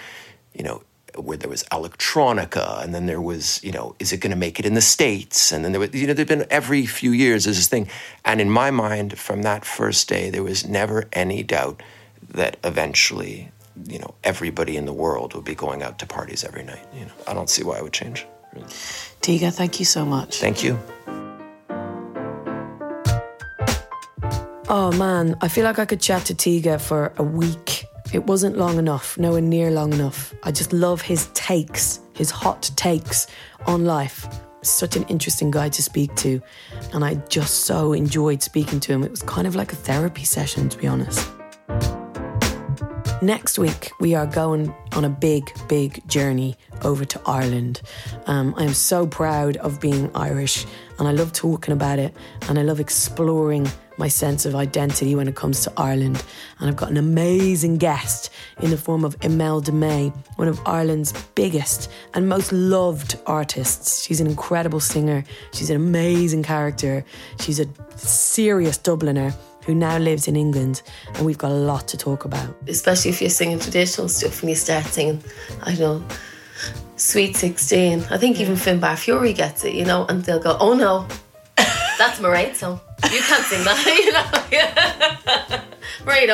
you 0.53 0.63
know, 0.63 0.83
where 1.21 1.37
there 1.37 1.49
was 1.49 1.63
electronica 1.65 2.83
and 2.83 2.93
then 2.93 3.05
there 3.05 3.21
was, 3.21 3.63
you 3.63 3.71
know, 3.71 3.95
is 3.99 4.11
it 4.11 4.17
going 4.17 4.31
to 4.31 4.37
make 4.37 4.59
it 4.59 4.65
in 4.65 4.73
the 4.73 4.81
States? 4.81 5.51
And 5.51 5.63
then 5.63 5.71
there 5.71 5.79
was, 5.79 5.93
you 5.93 6.07
know, 6.07 6.13
there've 6.13 6.27
been 6.27 6.45
every 6.49 6.85
few 6.85 7.11
years 7.11 7.45
there's 7.45 7.57
this 7.57 7.67
thing. 7.67 7.87
And 8.25 8.41
in 8.41 8.49
my 8.49 8.71
mind, 8.71 9.17
from 9.17 9.43
that 9.43 9.65
first 9.65 10.07
day, 10.07 10.29
there 10.29 10.43
was 10.43 10.67
never 10.67 11.05
any 11.13 11.43
doubt 11.43 11.81
that 12.29 12.57
eventually, 12.63 13.51
you 13.87 13.99
know, 13.99 14.15
everybody 14.23 14.77
in 14.77 14.85
the 14.85 14.93
world 14.93 15.33
would 15.33 15.45
be 15.45 15.55
going 15.55 15.83
out 15.83 15.99
to 15.99 16.05
parties 16.05 16.43
every 16.43 16.63
night. 16.63 16.85
You 16.93 17.05
know, 17.05 17.13
I 17.27 17.33
don't 17.33 17.49
see 17.49 17.63
why 17.63 17.77
it 17.77 17.83
would 17.83 17.93
change. 17.93 18.25
Really. 18.53 18.67
Tiga, 19.21 19.53
thank 19.53 19.79
you 19.79 19.85
so 19.85 20.05
much. 20.05 20.39
Thank 20.39 20.63
you. 20.63 20.79
Oh 24.69 24.91
man, 24.97 25.37
I 25.39 25.47
feel 25.47 25.63
like 25.63 25.79
I 25.79 25.85
could 25.85 26.01
chat 26.01 26.25
to 26.25 26.33
Tiga 26.33 26.79
for 26.81 27.13
a 27.17 27.23
week. 27.23 27.76
It 28.13 28.25
wasn't 28.25 28.57
long 28.57 28.79
enough, 28.79 29.17
nowhere 29.17 29.41
near 29.41 29.69
long 29.69 29.91
enough. 29.93 30.33
I 30.43 30.51
just 30.51 30.71
love 30.71 31.01
his 31.01 31.27
takes, 31.33 31.99
his 32.13 32.31
hot 32.31 32.71
takes 32.75 33.27
on 33.65 33.85
life. 33.85 34.27
Such 34.63 34.95
an 34.95 35.03
interesting 35.03 35.51
guy 35.51 35.69
to 35.69 35.83
speak 35.83 36.15
to, 36.15 36.41
and 36.93 37.03
I 37.03 37.15
just 37.29 37.65
so 37.65 37.93
enjoyed 37.93 38.41
speaking 38.41 38.79
to 38.81 38.93
him. 38.93 39.03
It 39.03 39.11
was 39.11 39.21
kind 39.23 39.45
of 39.45 39.55
like 39.55 39.73
a 39.73 39.75
therapy 39.75 40.23
session, 40.23 40.69
to 40.69 40.77
be 40.77 40.87
honest. 40.87 41.29
Next 43.21 43.57
week, 43.57 43.89
we 43.99 44.13
are 44.13 44.27
going 44.27 44.71
on 44.91 45.03
a 45.03 45.09
big, 45.09 45.51
big 45.67 46.07
journey 46.07 46.55
over 46.83 47.03
to 47.03 47.19
Ireland. 47.25 47.81
Um, 48.27 48.53
I 48.55 48.63
am 48.63 48.75
so 48.75 49.07
proud 49.07 49.57
of 49.57 49.81
being 49.81 50.11
Irish, 50.13 50.67
and 50.99 51.07
I 51.07 51.11
love 51.13 51.33
talking 51.33 51.73
about 51.73 51.97
it, 51.97 52.15
and 52.47 52.59
I 52.59 52.61
love 52.61 52.79
exploring 52.79 53.67
my 53.97 54.07
sense 54.07 54.45
of 54.45 54.53
identity 54.53 55.15
when 55.15 55.27
it 55.27 55.35
comes 55.35 55.63
to 55.63 55.73
Ireland. 55.77 56.23
And 56.59 56.69
I've 56.69 56.75
got 56.75 56.91
an 56.91 56.97
amazing 56.97 57.79
guest 57.79 58.29
in 58.61 58.69
the 58.69 58.77
form 58.77 59.03
of 59.03 59.17
Imelda 59.23 59.71
May, 59.71 60.09
one 60.35 60.47
of 60.47 60.59
Ireland's 60.67 61.11
biggest 61.33 61.89
and 62.13 62.29
most 62.29 62.51
loved 62.51 63.17
artists. 63.25 64.05
She's 64.05 64.21
an 64.21 64.27
incredible 64.27 64.79
singer, 64.79 65.23
she's 65.53 65.71
an 65.71 65.75
amazing 65.75 66.43
character, 66.43 67.03
she's 67.39 67.59
a 67.59 67.65
serious 67.95 68.77
Dubliner 68.77 69.33
who 69.67 69.75
now 69.75 69.97
lives 69.97 70.27
in 70.27 70.35
England, 70.35 70.81
and 71.13 71.25
we've 71.25 71.37
got 71.37 71.51
a 71.51 71.61
lot 71.71 71.87
to 71.89 71.97
talk 71.97 72.25
about. 72.25 72.55
especially 72.67 73.11
if 73.11 73.21
you're 73.21 73.29
singing 73.29 73.59
traditional 73.59 74.09
stuff 74.09 74.41
and 74.41 74.49
you 74.49 74.55
start 74.55 74.85
singing, 74.85 75.21
I 75.61 75.75
don't 75.75 76.01
know, 76.01 76.15
Sweet 76.95 77.35
16. 77.35 78.05
I 78.09 78.17
think 78.17 78.39
even 78.39 78.55
Finbar 78.55 78.95
Furey 78.95 79.35
gets 79.35 79.63
it, 79.63 79.75
you 79.75 79.85
know, 79.85 80.07
and 80.07 80.23
they'll 80.23 80.39
go, 80.39 80.57
oh 80.59 80.73
no, 80.73 81.05
that's 81.97 82.19
Mairead 82.19 82.55
song. 82.55 82.79
You 83.03 83.19
can't 83.19 83.43
sing 83.43 83.63
that, 83.65 84.49
you 84.51 85.53
know. 85.59 85.61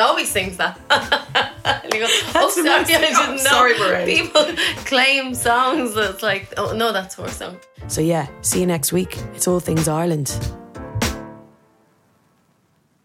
Always 0.00 0.30
sings 0.30 0.56
that. 0.56 0.78
go, 0.88 2.06
oh, 2.40 2.50
sorry, 2.50 2.68
I 2.70 2.84
didn't 2.84 3.12
know. 3.12 3.36
sorry. 3.36 4.04
People 4.06 4.44
claim 4.86 5.34
songs 5.34 5.94
that's 5.94 6.22
like, 6.22 6.52
oh 6.56 6.72
no, 6.72 6.92
that's 6.92 7.16
her 7.16 7.28
song. 7.28 7.58
So, 7.88 8.00
yeah, 8.00 8.28
see 8.40 8.60
you 8.60 8.66
next 8.66 8.92
week. 8.92 9.18
It's 9.34 9.46
all 9.48 9.60
things 9.60 9.88
Ireland. 9.88 10.38